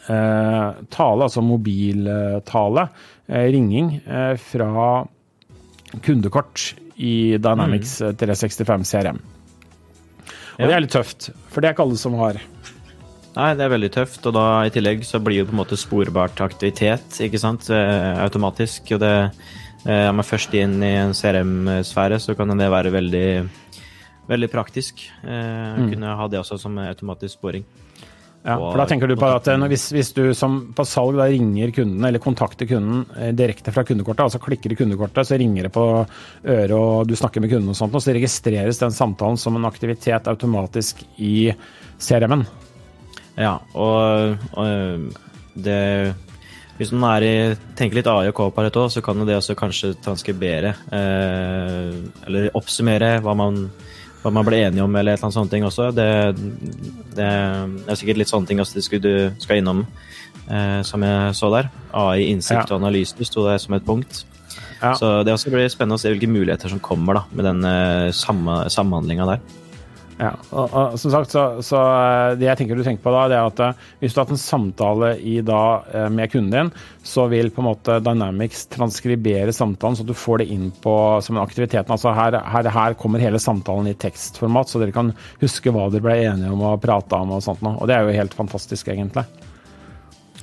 tale, 0.00 1.24
altså 1.26 1.42
mobiltale, 1.44 2.84
ringing, 3.26 3.90
fra 4.38 4.84
kundekort 5.98 6.74
i 6.94 7.36
Dynamics 7.42 7.98
365 7.98 8.84
CRM. 8.84 9.20
Og 10.60 10.68
det 10.68 10.76
er 10.76 10.84
litt 10.84 10.92
tøft, 10.92 11.30
for 11.48 11.62
det 11.62 11.70
er 11.70 11.76
ikke 11.76 11.86
alle 11.86 12.00
som 12.00 12.16
har. 12.20 12.38
Nei, 13.30 13.52
det 13.54 13.64
er 13.64 13.72
veldig 13.72 13.90
tøft, 13.94 14.24
og 14.26 14.34
da 14.34 14.44
i 14.66 14.72
tillegg 14.74 15.04
så 15.06 15.20
blir 15.22 15.40
det 15.40 15.48
på 15.48 15.54
en 15.54 15.60
måte 15.62 15.78
sporbart 15.78 16.40
aktivitet, 16.44 17.20
ikke 17.22 17.40
sant, 17.40 17.68
eh, 17.72 18.18
automatisk. 18.20 18.90
Og 18.96 19.00
det 19.00 19.12
eh, 19.86 20.08
er 20.08 20.16
man 20.16 20.26
først 20.26 20.54
inn 20.58 20.80
i 20.82 20.96
en 20.98 21.14
CRM-sfære, 21.16 22.18
så 22.20 22.34
kan 22.38 22.50
det 22.58 22.70
være 22.72 22.92
veldig, 22.92 23.28
veldig 24.28 24.50
praktisk. 24.50 25.06
Eh, 25.22 25.78
mm. 25.78 25.86
Kunne 25.94 26.16
ha 26.18 26.26
det 26.28 26.42
også 26.42 26.58
som 26.60 26.76
automatisk 26.82 27.38
sporing. 27.38 27.64
Ja, 28.40 28.54
for 28.56 28.80
da 28.80 28.86
tenker 28.88 29.10
du 29.10 29.18
på 29.20 29.28
at 29.28 29.50
eh, 29.52 29.64
hvis, 29.68 29.90
hvis, 29.92 30.12
du 30.16 30.22
som 30.36 30.54
på 30.76 30.84
salg 30.88 31.18
da 31.20 31.26
ringer 31.28 31.74
kunden, 31.76 32.04
eller 32.08 32.22
kontakter 32.24 32.68
kunden 32.70 33.02
eh, 33.18 33.34
direkte 33.36 33.74
fra 33.74 33.84
kundekortet, 33.84 34.24
altså 34.24 34.40
klikker 34.40 34.72
i 34.72 34.78
kundekortet, 34.78 35.28
så 35.28 35.36
ringer 35.40 35.68
det 35.68 35.72
på 35.74 35.84
øret 36.00 36.72
og 36.76 37.10
du 37.10 37.12
snakker 37.20 37.44
med 37.44 37.52
kunden 37.52 37.74
og 37.74 37.76
sånt, 37.76 37.92
og 37.92 38.00
så 38.00 38.16
registreres 38.16 38.80
den 38.80 38.96
samtalen 38.96 39.36
som 39.40 39.58
en 39.58 39.68
aktivitet 39.68 40.30
automatisk 40.32 41.04
i 41.20 41.50
CRM-en. 42.00 42.46
Ja, 43.36 43.58
og, 43.76 44.40
og 44.56 45.12
det 45.60 45.80
hvis 46.80 46.94
man 46.96 47.10
er 47.10 47.24
i, 47.26 47.34
tenker 47.76 47.98
litt 47.98 48.08
AI 48.08 48.30
og 48.30 48.38
K-paret 48.38 48.76
òg, 48.80 48.88
så 48.88 49.02
kan 49.04 49.20
det 49.28 49.34
også 49.36 49.52
kanskje 49.58 49.92
transkribere 50.00 50.72
eh, 50.96 51.90
eller 52.24 52.54
oppsummere 52.56 53.18
hva 53.20 53.34
man 53.36 53.66
hva 54.20 54.32
man 54.34 54.46
ble 54.46 54.60
enige 54.66 54.84
om, 54.84 54.96
eller 54.96 55.14
et 55.14 55.20
eller 55.20 55.28
annet 55.28 55.38
sånt 55.38 55.52
ting 55.52 55.64
også. 55.66 55.90
Det, 55.96 56.08
det, 57.16 57.28
er 57.28 57.98
sikkert 57.98 58.20
litt 58.20 58.32
sånne 58.32 58.50
ting 58.50 58.60
også 58.60 58.82
du 59.00 59.12
skal 59.40 59.60
innom, 59.60 59.84
eh, 60.48 60.80
som 60.86 61.04
jeg 61.06 61.36
så 61.38 61.52
der. 61.54 61.70
AI, 61.96 62.28
innsikt 62.28 62.66
ja. 62.66 62.68
og 62.74 62.82
analyse 62.82 63.28
sto 63.28 63.46
der 63.48 63.60
som 63.62 63.76
et 63.78 63.86
punkt. 63.86 64.24
Ja. 64.80 64.94
Så 64.96 65.20
det 65.24 65.32
også 65.34 65.52
blir 65.52 65.68
spennende 65.72 65.98
å 65.98 66.02
se 66.02 66.12
hvilke 66.12 66.30
muligheter 66.30 66.72
som 66.72 66.80
kommer 66.80 67.20
da, 67.20 67.24
med 67.32 67.48
den 67.48 67.64
eh, 67.68 68.12
samhandlinga 68.12 69.28
der. 69.34 69.42
Ja, 70.20 70.34
og, 70.52 70.74
og, 70.76 70.94
som 71.00 71.12
sagt, 71.14 71.32
så, 71.32 71.42
så, 71.64 71.78
eh, 71.80 72.34
Det 72.36 72.44
jeg 72.44 72.58
tenker 72.60 72.76
du 72.76 72.84
tenker 72.84 73.06
på 73.06 73.12
da, 73.14 73.22
det 73.30 73.36
er 73.38 73.46
at 73.48 73.60
eh, 73.64 73.84
hvis 74.02 74.12
du 74.12 74.18
har 74.20 74.26
hatt 74.26 74.34
en 74.34 74.42
samtale 74.42 75.14
i 75.16 75.38
da 75.46 75.60
eh, 75.96 76.08
med 76.12 76.32
kunden 76.32 76.52
din, 76.52 76.72
så 77.06 77.24
vil 77.32 77.48
på 77.54 77.62
en 77.62 77.70
måte 77.70 77.96
Dynamics 78.04 78.66
transkribere 78.74 79.54
samtalen, 79.56 79.96
så 79.96 80.04
du 80.04 80.12
får 80.12 80.42
det 80.42 80.50
inn 80.52 80.66
på 80.84 80.94
som 81.24 81.38
en 81.38 81.44
aktivitet. 81.44 81.88
Altså 81.88 82.12
her, 82.16 82.36
her, 82.52 82.68
her, 82.68 82.96
kommer 83.00 83.22
hele 83.22 83.40
samtalen 83.40 83.88
i 83.88 83.96
tekstformat, 83.96 84.68
så 84.68 84.82
dere 84.82 84.94
kan 84.94 85.14
huske 85.40 85.72
hva 85.72 85.88
dere 85.88 86.04
ble 86.04 86.18
enige 86.26 86.52
om 86.52 86.66
og 86.68 86.82
prate 86.84 87.16
om. 87.16 87.32
Og 87.38 87.44
sånt 87.44 87.64
og 87.64 87.86
det 87.88 87.96
er 87.96 88.04
jo 88.04 88.18
helt 88.18 88.36
fantastisk, 88.36 88.90
egentlig. 88.92 89.24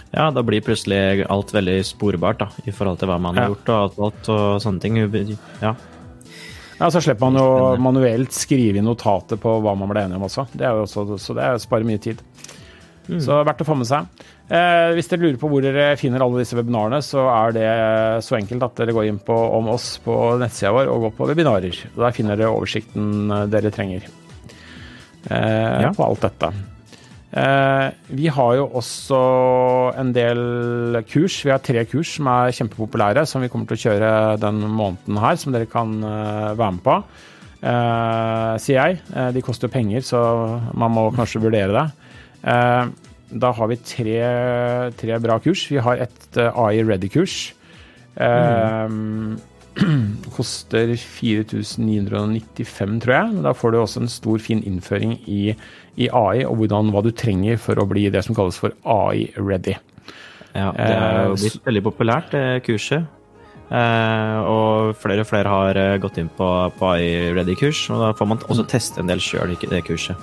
Ja, 0.10 0.32
da 0.34 0.42
blir 0.46 0.64
plutselig 0.66 1.28
alt 1.30 1.54
veldig 1.54 1.78
sporbart 1.86 2.42
da, 2.42 2.50
i 2.66 2.74
forhold 2.74 2.98
til 2.98 3.12
hva 3.12 3.20
man 3.22 3.38
har 3.38 3.52
gjort 3.52 3.70
og 3.70 3.78
alt, 3.84 4.02
alt 4.08 4.34
og 4.34 4.66
sånne 4.66 4.82
ting. 4.82 4.98
Ja. 5.62 5.76
Ja, 6.78 6.92
Så 6.92 7.02
slipper 7.02 7.30
man 7.30 7.40
jo 7.42 7.76
manuelt 7.82 8.36
skrive 8.36 8.80
inn 8.80 8.88
notatet 8.88 9.42
på 9.42 9.58
hva 9.64 9.74
man 9.78 9.90
ble 9.90 10.06
enige 10.06 10.20
om 10.20 10.28
også. 10.28 10.48
Det 10.54 10.68
er 10.68 10.78
jo 10.78 10.86
også 10.86 11.18
så 11.22 11.36
det 11.38 11.50
sparer 11.64 11.88
mye 11.88 12.02
tid. 12.02 12.22
Mm. 13.08 13.22
Så 13.24 13.40
verdt 13.48 13.64
å 13.64 13.68
få 13.68 13.78
med 13.80 13.88
seg. 13.88 14.08
Eh, 14.48 14.94
hvis 14.96 15.10
dere 15.10 15.24
lurer 15.24 15.40
på 15.42 15.50
hvor 15.52 15.64
dere 15.64 15.90
finner 16.00 16.24
alle 16.24 16.44
disse 16.44 16.56
webinarene, 16.56 17.00
så 17.04 17.26
er 17.32 17.56
det 17.56 17.68
så 18.24 18.38
enkelt 18.38 18.68
at 18.68 18.80
dere 18.80 18.96
går 18.96 19.10
inn 19.10 19.20
på 19.24 19.36
om 19.58 19.72
oss 19.74 19.96
på 20.04 20.14
nettsida 20.40 20.74
vår 20.76 20.92
og 20.92 21.08
går 21.08 21.18
på 21.18 21.30
webinarer. 21.32 21.84
Der 21.98 22.16
finner 22.16 22.40
dere 22.40 22.54
oversikten 22.54 23.32
dere 23.52 23.74
trenger 23.74 24.06
eh, 24.06 25.86
ja. 25.88 25.94
på 25.96 26.06
alt 26.06 26.28
dette. 26.28 26.52
Eh, 27.28 27.88
vi 28.16 28.30
har 28.32 28.52
jo 28.56 28.68
også 28.80 29.18
en 30.00 30.14
del 30.16 31.02
kurs. 31.10 31.42
Vi 31.44 31.52
har 31.52 31.64
tre 31.64 31.84
kurs 31.90 32.14
som 32.18 32.30
er 32.32 32.54
kjempepopulære, 32.56 33.26
som 33.28 33.44
vi 33.44 33.50
kommer 33.52 33.68
til 33.68 33.76
å 33.78 33.84
kjøre 33.84 34.12
den 34.42 34.62
måneden 34.64 35.20
her, 35.20 35.36
som 35.40 35.56
dere 35.56 35.68
kan 35.70 35.98
eh, 36.00 36.54
være 36.54 36.78
med 36.78 36.86
på. 36.86 37.02
Uh, 37.58 38.54
sier 38.62 38.78
jeg. 38.78 39.00
De 39.34 39.42
koster 39.42 39.72
penger, 39.74 40.04
så 40.06 40.20
man 40.78 40.94
må 40.94 41.08
kanskje 41.16 41.42
vurdere 41.42 41.74
det. 41.74 41.86
Da 43.42 43.50
har 43.58 43.70
vi 43.72 43.80
tre, 43.82 44.20
tre, 44.94 45.18
bra 45.20 45.40
kurs. 45.42 45.64
Vi 45.74 45.82
har 45.82 46.04
et 46.06 46.38
AI 46.38 46.86
Ready-kurs. 46.86 47.40
Mm. 48.14 49.42
Koster 50.38 50.94
4995, 50.98 53.02
tror 53.04 53.16
jeg. 53.16 53.42
Da 53.46 53.54
får 53.58 53.74
du 53.74 53.80
også 53.82 54.04
en 54.04 54.12
stor, 54.12 54.40
fin 54.44 54.62
innføring 54.66 55.18
i 55.26 55.42
i 55.98 56.08
AI, 56.14 56.46
og 56.46 56.62
hvordan, 56.62 56.92
hva 56.94 57.02
du 57.06 57.10
trenger 57.16 57.58
for 57.62 57.80
å 57.82 57.88
bli 57.90 58.06
det 58.14 58.22
som 58.26 58.38
kalles 58.38 58.60
for 58.62 58.76
AI-ready. 58.86 59.74
Ja, 60.54 60.70
det 60.74 60.94
er 60.94 61.24
jo 61.26 61.34
eh, 61.34 61.42
blitt 61.42 61.66
veldig 61.66 61.84
populært, 61.86 62.30
det 62.34 62.62
kurset. 62.68 63.08
Eh, 63.68 64.38
og 64.48 64.94
flere 65.02 65.26
og 65.26 65.30
flere 65.30 65.52
har 65.52 65.80
eh, 65.82 65.98
gått 66.02 66.20
inn 66.22 66.30
på, 66.38 66.50
på 66.78 66.92
AI-ready-kurs, 66.94 67.82
og 67.94 68.06
da 68.06 68.14
får 68.18 68.30
man 68.30 68.46
også 68.46 68.68
teste 68.70 69.02
en 69.02 69.10
del 69.10 69.22
sjøl 69.24 69.56
i 69.56 69.72
det 69.74 69.82
kurset. 69.90 70.22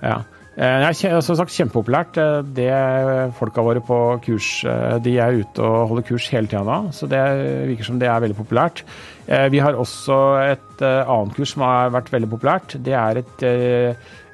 Ja. 0.00 0.22
Det 0.58 0.66
er 1.06 1.20
som 1.22 1.36
sagt 1.38 1.54
kjempepopulært. 1.54 2.16
Det 2.50 2.70
Folka 3.38 3.62
våre 3.62 3.78
på 3.84 3.98
kurs 4.24 4.48
de 5.04 5.12
er 5.22 5.38
ute 5.38 5.62
og 5.62 5.92
holder 5.92 6.06
kurs 6.08 6.26
hele 6.34 6.50
tida 6.50 6.64
nå, 6.66 6.90
så 6.90 7.06
det 7.06 7.20
virker 7.68 7.86
som 7.86 8.00
det 8.02 8.08
er 8.10 8.24
veldig 8.24 8.38
populært. 8.40 8.82
Vi 9.54 9.60
har 9.62 9.78
også 9.78 10.16
et 10.42 10.82
annet 10.82 11.36
kurs 11.36 11.54
som 11.54 11.62
har 11.62 11.94
vært 11.94 12.10
veldig 12.10 12.30
populært. 12.32 12.74
Det 12.82 12.96
er 12.98 13.22
et 13.22 13.46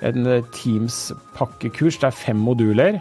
en 0.05 0.27
eh, 0.27 0.45
Teams-pakkekurs. 0.55 2.01
Det 2.01 2.09
er 2.09 2.17
fem 2.17 2.41
moduler 2.41 2.99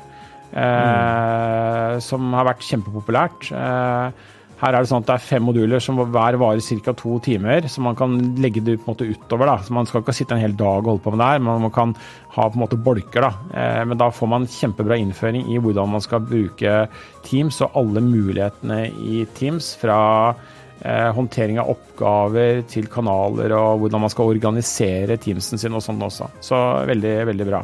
mm. 0.53 1.99
som 2.03 2.33
har 2.37 2.47
vært 2.51 2.65
kjempepopulært. 2.67 3.51
Eh, 3.51 4.31
her 4.63 4.77
er 4.77 4.83
det 4.83 4.89
sånn 4.89 5.03
at 5.03 5.09
det 5.09 5.15
er 5.17 5.25
fem 5.25 5.43
moduler 5.43 5.81
som 5.83 5.97
hver 5.99 6.37
varer 6.39 6.63
ca. 6.85 6.93
to 6.95 7.17
timer, 7.23 7.67
så 7.67 7.83
man 7.83 7.97
kan 7.99 8.15
legge 8.39 8.63
det 8.63 8.77
på 8.79 8.87
en 8.87 8.93
måte 8.93 9.07
utover. 9.09 9.45
da, 9.49 9.57
så 9.59 9.73
Man 9.73 9.85
skal 9.89 10.01
ikke 10.01 10.15
sitte 10.15 10.35
en 10.37 10.43
hel 10.43 10.55
dag 10.55 10.79
og 10.85 10.93
holde 10.93 11.03
på 11.03 11.11
med 11.11 11.19
det 11.19 11.29
her, 11.33 11.43
men 11.43 11.65
man 11.67 11.71
kan 11.71 11.95
ha 12.37 12.47
på 12.47 12.55
en 12.55 12.63
måte 12.63 12.79
bolker. 12.79 13.21
da, 13.21 13.33
eh, 13.53 13.83
Men 13.85 13.97
da 13.97 14.09
får 14.09 14.27
man 14.27 14.47
kjempebra 14.47 14.97
innføring 14.97 15.51
i 15.51 15.59
hvordan 15.59 15.89
man 15.89 16.01
skal 16.01 16.21
bruke 16.21 16.87
Teams 17.23 17.61
og 17.61 17.71
alle 17.75 18.01
mulighetene 18.01 18.87
i 18.87 19.25
Teams. 19.35 19.75
fra 19.75 20.35
eh, 20.83 21.11
håndtering 21.11 21.59
av 21.59 21.69
oppgaver 21.69 22.67
til 22.67 22.87
kanaler 22.87 23.51
og 23.51 23.79
hvordan 23.79 24.01
man 24.01 24.09
skal 24.09 24.31
organisere 24.31 25.17
Teamsen 25.17 25.57
sin 25.57 25.73
og 25.73 25.81
sånn 25.81 26.01
også. 26.01 26.29
Så 26.41 26.85
veldig, 26.87 27.25
veldig 27.27 27.47
bra. 27.47 27.63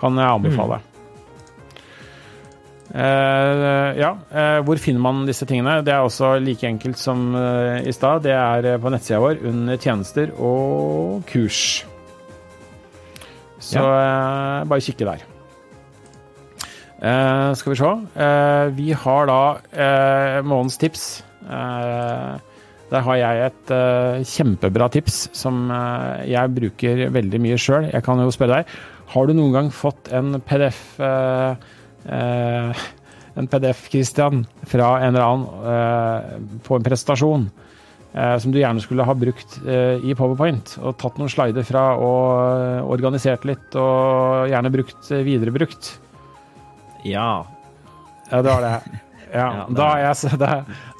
Kan 0.00 0.16
jeg 0.16 0.28
anbefale. 0.28 0.80
Mm. 0.80 0.93
Uh, 2.94 3.90
ja, 3.98 4.12
uh, 4.30 4.60
hvor 4.62 4.78
finner 4.78 5.02
man 5.02 5.24
disse 5.26 5.46
tingene? 5.50 5.80
Det 5.82 5.90
er 5.90 6.06
også 6.06 6.36
like 6.38 6.68
enkelt 6.68 6.98
som 7.00 7.32
uh, 7.34 7.82
i 7.82 7.92
stad. 7.92 8.22
Det 8.22 8.34
er 8.36 8.78
på 8.78 8.92
nettsida 8.94 9.18
vår 9.22 9.42
under 9.50 9.80
tjenester 9.82 10.30
og 10.38 11.24
kurs. 11.26 11.84
Så 13.58 13.80
ja. 13.80 14.64
bare 14.68 14.84
kikke 14.84 15.06
der. 15.08 15.22
skal 17.56 17.72
vi 17.72 17.76
se. 17.80 17.92
vi 18.76 18.90
har 18.92 19.26
da 19.26 19.38
månedens 20.44 20.76
tips. 20.78 21.06
Uh, 21.48 22.36
der 22.92 23.02
har 23.02 23.16
jeg 23.18 23.46
et 23.48 23.72
uh, 23.74 24.24
kjempebra 24.28 24.88
tips 24.92 25.24
som 25.34 25.70
uh, 25.72 26.20
jeg 26.28 26.52
bruker 26.54 27.06
veldig 27.14 27.40
mye 27.42 27.58
sjøl. 27.60 27.88
Jeg 27.90 28.04
kan 28.06 28.20
jo 28.20 28.30
spørre 28.34 28.60
deg, 28.60 28.74
har 29.14 29.26
du 29.26 29.34
noen 29.34 29.54
gang 29.56 29.70
fått 29.74 30.12
en 30.14 30.38
PDF 30.44 30.80
uh, 31.02 31.56
en 32.04 33.48
PDF, 33.50 33.86
Christian, 33.90 34.44
fra 34.68 34.90
en 35.02 35.14
eller 35.14 35.24
annen 35.24 36.60
på 36.66 36.76
en 36.76 36.84
presentasjon 36.84 37.46
som 38.12 38.52
du 38.54 38.60
gjerne 38.60 38.82
skulle 38.84 39.02
ha 39.02 39.14
brukt 39.18 39.56
i 39.66 40.14
Powerpoint, 40.14 40.76
og 40.84 40.94
tatt 41.00 41.16
noen 41.18 41.32
slider 41.32 41.66
fra 41.66 41.86
og 41.98 42.92
organisert 42.94 43.42
litt, 43.48 43.74
og 43.74 44.46
gjerne 44.52 44.70
brukt 44.76 45.10
viderebrukt? 45.10 45.88
Ja. 47.08 47.44
Ja, 48.30 48.42
det 48.42 48.50
var 48.50 48.62
det. 48.68 48.76
Ja, 49.34 49.64
da, 49.66 49.88
har 49.88 49.98
jeg, 49.98 50.36
da, 50.44 50.50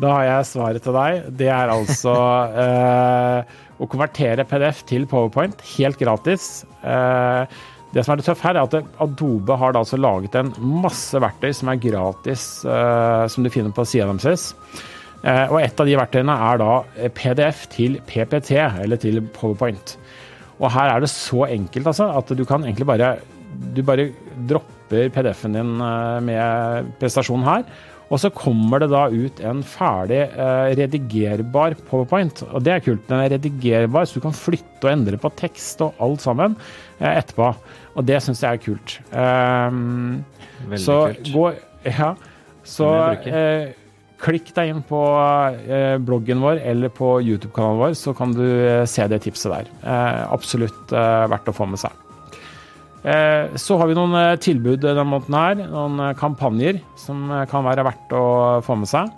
da, 0.03 0.09
har 0.11 0.25
jeg, 0.27 0.47
svaret 0.49 0.83
til 0.83 0.97
deg. 0.97 1.29
Det 1.39 1.47
er 1.55 1.71
altså 1.71 2.15
eh, 2.65 3.53
å 3.79 3.87
konvertere 3.91 4.47
PDF 4.51 4.83
til 4.91 5.07
Powerpoint 5.07 5.63
helt 5.77 6.01
gratis. 6.01 6.65
Eh, 6.83 7.61
det 7.95 8.03
som 8.03 8.15
er 8.15 8.21
det 8.21 8.27
tøffe 8.27 8.49
her, 8.49 8.59
er 8.59 8.67
at 8.67 8.99
Adobe 9.05 9.57
har 9.61 9.77
altså 9.79 9.99
laget 10.01 10.35
en 10.39 10.51
masse 10.83 11.19
verktøy 11.23 11.53
som 11.55 11.71
er 11.71 11.81
gratis, 11.83 12.47
eh, 12.67 13.27
som 13.31 13.47
du 13.47 13.53
finner 13.55 13.75
på 13.75 13.87
sida 13.87 14.09
deres. 14.11 14.51
Eh, 15.23 15.47
og 15.47 15.61
et 15.63 15.79
av 15.81 15.87
de 15.89 15.95
verktøyene 16.01 16.35
er 16.49 16.61
da 16.61 16.73
PDF 17.15 17.69
til 17.73 18.01
PPT, 18.09 18.59
eller 18.83 19.01
til 19.01 19.23
Powerpoint. 19.37 19.95
Og 20.59 20.69
her 20.75 20.91
er 20.91 21.03
det 21.03 21.13
så 21.13 21.47
enkelt 21.47 21.87
altså, 21.91 22.11
at 22.19 22.35
du 22.35 22.45
kan 22.49 22.67
egentlig 22.67 22.87
bare 22.91 23.15
du 23.55 23.83
bare 23.87 24.09
dropper 24.49 25.11
PDF-en 25.15 25.57
din 25.57 25.75
eh, 25.81 26.21
med 26.27 26.95
prestasjonen 27.01 27.47
her, 27.47 27.67
og 28.13 28.21
så 28.21 28.31
kommer 28.35 28.83
det 28.83 28.91
da 28.93 29.07
ut 29.11 29.41
en 29.45 29.63
ferdig 29.67 30.21
eh, 30.27 30.73
redigerbar 30.79 31.77
powerpoint. 31.89 32.45
Og 32.51 32.65
det 32.65 32.75
er 32.75 32.85
kult. 32.85 33.07
Den 33.09 33.23
er 33.23 33.33
redigerbar, 33.37 34.09
så 34.09 34.19
du 34.19 34.27
kan 34.27 34.37
flytte 34.37 34.85
og 34.85 34.93
endre 34.93 35.21
på 35.21 35.33
tekst 35.39 35.81
og 35.85 35.97
alt 36.05 36.25
sammen 36.25 36.59
eh, 37.01 37.15
etterpå. 37.15 37.53
Og 37.95 38.05
det 38.07 38.21
syns 38.25 38.45
jeg 38.45 38.59
er 38.59 38.63
kult. 38.65 38.99
Um, 39.15 40.21
Veldig 40.67 40.85
så 40.85 40.99
kult. 41.15 41.33
Gå, 41.35 41.49
ja, 41.89 42.13
så 42.65 42.91
eh, 43.29 43.73
klikk 44.25 44.55
deg 44.57 44.73
inn 44.73 44.85
på 44.87 45.01
eh, 45.65 45.97
bloggen 46.03 46.43
vår 46.45 46.63
eller 46.65 46.93
på 46.95 47.17
YouTube-kanalen 47.25 47.83
vår, 47.83 47.99
så 47.99 48.15
kan 48.17 48.33
du 48.37 48.45
eh, 48.45 48.85
se 48.89 49.07
det 49.11 49.23
tipset 49.27 49.53
der. 49.53 49.71
Eh, 49.83 50.23
absolutt 50.33 50.93
verdt 50.93 51.51
å 51.51 51.57
få 51.57 51.69
med 51.71 51.83
seg. 51.83 52.04
Eh, 53.05 53.57
så 53.61 53.77
har 53.77 53.91
vi 53.91 53.97
noen 53.99 54.17
eh, 54.17 54.39
tilbud 54.41 54.81
denne 54.81 55.05
måneden 55.05 55.37
her. 55.37 55.61
Noen 55.69 56.01
eh, 56.01 56.17
kampanjer 56.17 56.81
som 56.97 57.27
kan 57.51 57.67
være 57.67 57.85
verdt 57.85 58.17
å 58.17 58.25
få 58.65 58.79
med 58.81 58.91
seg. 58.91 59.13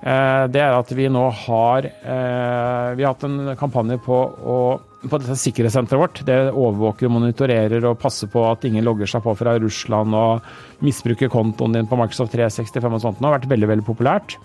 Det 0.00 0.56
er 0.56 0.72
at 0.72 0.88
vi 0.96 1.10
nå 1.12 1.26
har 1.42 1.84
Vi 1.84 3.02
har 3.04 3.10
hatt 3.10 3.24
en 3.26 3.50
kampanje 3.60 3.98
på 4.00 4.16
å 4.16 4.54
på 5.00 5.18
dette 5.20 5.36
sikkerhetssenteret 5.36 6.00
vårt. 6.00 6.22
Det 6.24 6.38
overvåker, 6.48 7.08
monitorerer 7.12 7.84
og 7.88 7.98
passer 8.00 8.30
på 8.32 8.46
at 8.48 8.64
ingen 8.68 8.84
logger 8.84 9.08
seg 9.12 9.20
på 9.24 9.34
fra 9.36 9.58
Russland 9.60 10.16
og 10.16 10.48
misbruker 10.84 11.28
kontoen 11.32 11.76
din 11.76 11.88
på 11.88 12.00
Microsoft 12.00 12.32
365 12.32 12.96
og 12.96 13.04
sånt. 13.04 13.20
Det 13.20 13.28
har 13.28 13.36
vært 13.36 13.48
veldig, 13.52 13.70
veldig 13.74 13.86
populært. 13.86 14.38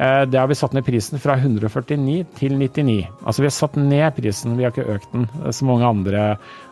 Eh, 0.00 0.22
det 0.26 0.38
har 0.40 0.48
vi 0.48 0.56
satt 0.56 0.72
ned 0.72 0.86
prisen 0.86 1.20
fra 1.20 1.36
149 1.36 2.24
til 2.38 2.56
99. 2.56 2.96
Altså 3.20 3.44
vi 3.44 3.48
har 3.50 3.56
satt 3.56 3.76
ned 3.76 4.16
prisen, 4.16 4.56
vi 4.56 4.64
har 4.64 4.72
ikke 4.72 4.96
økt 4.96 5.12
den, 5.12 5.26
som 5.52 5.68
mange 5.68 5.88
andre 5.88 6.24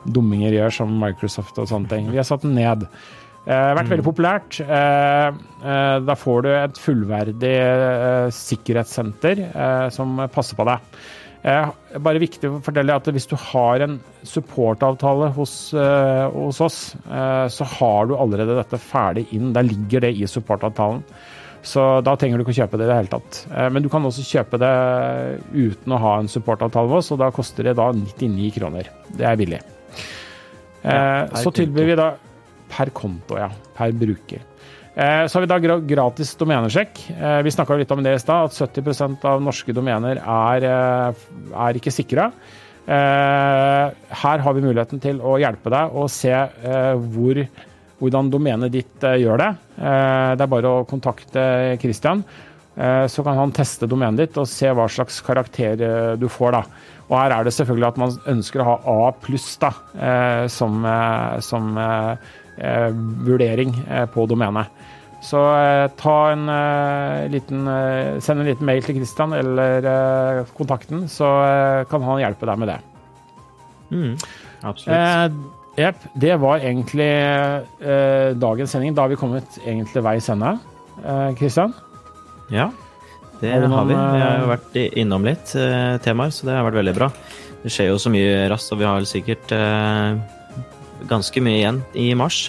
dumminger 0.08 0.56
gjør, 0.56 0.76
som 0.80 0.94
Microsoft 1.02 1.60
og 1.60 1.68
sånne 1.68 1.92
ting. 1.92 2.08
Vi 2.12 2.20
har 2.20 2.28
satt 2.28 2.46
den 2.46 2.56
ned. 2.56 2.88
Det 3.48 3.56
har 3.56 3.78
vært 3.78 3.92
veldig 3.92 4.04
populært. 4.04 4.58
Da 4.68 6.14
får 6.20 6.42
du 6.44 6.48
et 6.52 6.80
fullverdig 6.82 7.52
sikkerhetssenter 8.36 9.40
som 9.94 10.18
passer 10.34 10.58
på 10.58 10.66
deg. 10.68 10.98
Bare 12.04 12.20
viktig 12.20 12.50
å 12.50 12.58
fortelle 12.66 12.98
at 12.98 13.08
hvis 13.14 13.28
du 13.30 13.38
har 13.40 13.86
en 13.86 13.96
supportavtale 14.26 15.30
hos, 15.38 15.54
hos 15.72 16.60
oss, 16.66 16.78
så 17.08 17.70
har 17.78 18.10
du 18.10 18.18
allerede 18.18 18.58
dette 18.58 18.82
ferdig 18.84 19.30
inn. 19.32 19.54
Der 19.56 19.64
ligger 19.70 20.04
det 20.04 20.12
i 20.18 20.28
supportavtalen. 20.28 21.00
Så 21.66 21.82
da 22.06 22.14
trenger 22.16 22.38
du 22.38 22.44
ikke 22.44 22.54
å 22.54 22.60
kjøpe 22.60 22.78
det 22.78 22.86
i 22.86 22.90
det 22.90 22.98
hele 23.00 23.12
tatt. 23.12 23.40
Men 23.74 23.82
du 23.84 23.88
kan 23.92 24.04
også 24.06 24.24
kjøpe 24.24 24.60
det 24.62 24.74
uten 25.52 25.94
å 25.94 26.00
ha 26.02 26.12
en 26.20 26.30
supportavtale 26.30 26.88
med 26.90 27.00
oss, 27.00 27.10
og 27.14 27.18
da 27.22 27.30
koster 27.34 27.66
det 27.66 27.74
da 27.78 27.90
99 27.92 28.52
kroner. 28.58 28.90
Det 29.10 29.26
er 29.26 29.40
billig. 29.40 29.60
Ja, 30.84 31.26
så 31.34 31.50
tilbyr 31.52 31.90
vi 31.90 31.96
da 31.98 32.12
per 32.70 32.92
konto, 32.94 33.36
ja. 33.40 33.48
Per 33.76 33.92
bruker. 33.98 34.44
Så 34.98 35.36
har 35.38 35.44
vi 35.44 35.50
da 35.50 35.78
gratis 35.78 36.32
domenesjekk. 36.38 37.02
Vi 37.44 37.52
snakka 37.54 37.76
litt 37.78 37.92
om 37.94 38.02
det 38.02 38.16
i 38.16 38.22
stad, 38.22 38.48
at 38.48 38.56
70% 38.78 39.26
av 39.30 39.42
norske 39.44 39.74
domener 39.74 40.18
er, 40.18 40.66
er 41.14 41.78
ikke 41.78 41.94
sikra. 41.94 42.32
Her 42.88 44.42
har 44.42 44.56
vi 44.56 44.64
muligheten 44.64 44.98
til 45.02 45.20
å 45.20 45.36
hjelpe 45.38 45.70
deg 45.74 45.94
og 45.94 46.08
se 46.10 46.32
hvor, 47.12 47.42
hvordan 47.98 48.30
domenet 48.30 48.72
ditt 48.72 49.02
gjør 49.02 49.40
det. 49.40 49.48
Det 49.78 50.44
er 50.44 50.50
bare 50.52 50.70
å 50.70 50.84
kontakte 50.88 51.42
Christian. 51.82 52.22
Så 52.78 53.24
kan 53.26 53.34
han 53.34 53.50
teste 53.50 53.88
domenet 53.90 54.20
ditt 54.22 54.36
og 54.38 54.46
se 54.46 54.70
hva 54.70 54.84
slags 54.86 55.18
karakter 55.26 55.74
du 56.20 56.28
får. 56.30 56.54
da. 56.54 56.60
Og 57.08 57.16
her 57.18 57.34
er 57.34 57.48
det 57.48 57.54
selvfølgelig 57.56 57.88
at 57.88 57.98
man 57.98 58.14
ønsker 58.36 58.62
å 58.62 58.68
ha 58.68 58.76
A 58.92 59.10
pluss 59.18 59.48
som, 60.54 60.86
som 61.42 61.80
vurdering 63.26 63.74
på 64.14 64.28
domenet. 64.30 64.70
Så 65.26 65.42
ta 65.98 66.16
en 66.30 66.46
liten, 67.34 67.66
send 68.22 68.44
en 68.44 68.46
liten 68.46 68.70
mail 68.70 68.86
til 68.86 69.00
Christian 69.00 69.34
eller 69.34 70.44
kontakten, 70.54 71.08
så 71.10 71.34
kan 71.90 72.06
han 72.06 72.22
hjelpe 72.22 72.46
deg 72.46 72.62
med 72.62 72.76
det. 72.76 72.80
Mm, 73.90 74.14
absolutt. 74.62 75.56
Jepp. 75.78 76.04
Det 76.18 76.34
var 76.42 76.58
egentlig 76.58 77.08
dagens 78.42 78.74
sending. 78.74 78.96
Da 78.96 79.04
har 79.04 79.12
vi 79.12 79.18
kommet 79.20 79.60
egentlig 79.62 80.02
veis 80.02 80.26
ende. 80.32 80.56
Christian? 81.38 81.70
Ja, 82.50 82.70
det 83.38 83.52
har, 83.52 83.68
har 83.70 83.86
vi. 83.86 83.94
Vi 83.94 84.22
har 84.24 84.40
jo 84.42 84.50
vært 84.50 84.78
innom 84.98 85.28
litt 85.28 85.52
temaer, 86.02 86.34
så 86.34 86.48
det 86.48 86.56
har 86.56 86.66
vært 86.66 86.80
veldig 86.80 86.96
bra. 86.98 87.12
Det 87.62 87.70
skjer 87.70 87.92
jo 87.92 88.00
så 88.02 88.10
mye 88.10 88.48
raskt, 88.50 88.74
og 88.74 88.82
vi 88.82 88.88
har 88.88 89.06
sikkert 89.06 89.54
ganske 91.06 91.42
mye 91.46 91.60
igjen 91.60 91.82
i 91.94 92.10
mars. 92.18 92.48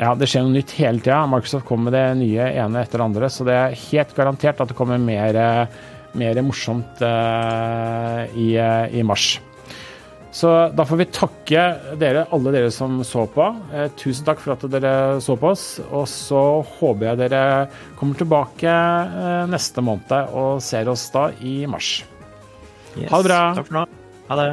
Ja, 0.00 0.14
det 0.16 0.30
skjer 0.30 0.46
noe 0.46 0.54
nytt 0.54 0.72
hele 0.78 1.02
tida. 1.02 1.26
Microsoft 1.28 1.66
kommer 1.68 1.90
med 1.90 1.96
det 1.98 2.06
nye 2.22 2.46
ene 2.62 2.84
etter 2.84 3.00
det 3.00 3.06
andre, 3.10 3.28
så 3.32 3.44
det 3.48 3.56
er 3.56 3.78
helt 3.90 4.14
garantert 4.16 4.62
at 4.62 4.70
det 4.70 4.76
kommer 4.78 5.00
mer, 5.02 5.36
mer 6.16 6.40
morsomt 6.46 7.02
i, 7.04 8.48
i, 8.56 9.02
mars. 9.04 9.34
Så 10.30 10.50
da 10.78 10.86
får 10.86 11.00
vi 11.00 11.06
takke 11.10 11.62
dere, 11.98 12.24
alle 12.30 12.52
dere 12.54 12.70
som 12.74 13.00
så 13.06 13.24
på. 13.30 13.48
Eh, 13.74 13.88
tusen 13.98 14.28
takk 14.28 14.42
for 14.42 14.54
at 14.54 14.66
dere 14.70 14.92
så 15.22 15.34
på 15.38 15.50
oss. 15.50 15.64
Og 15.90 16.06
så 16.10 16.42
håper 16.78 17.10
jeg 17.10 17.22
dere 17.24 17.42
kommer 17.98 18.20
tilbake 18.20 18.70
eh, 18.70 19.46
neste 19.50 19.82
måned 19.84 20.36
og 20.38 20.62
ser 20.64 20.90
oss 20.92 21.08
da 21.14 21.28
i 21.42 21.64
mars. 21.70 21.96
Yes. 22.94 23.10
Ha 23.10 23.22
det 23.22 23.26
bra. 23.26 23.40
Takk 23.58 23.72
for 23.72 23.80
nå. 23.80 23.88
Ha 24.30 24.38
det. 24.38 24.52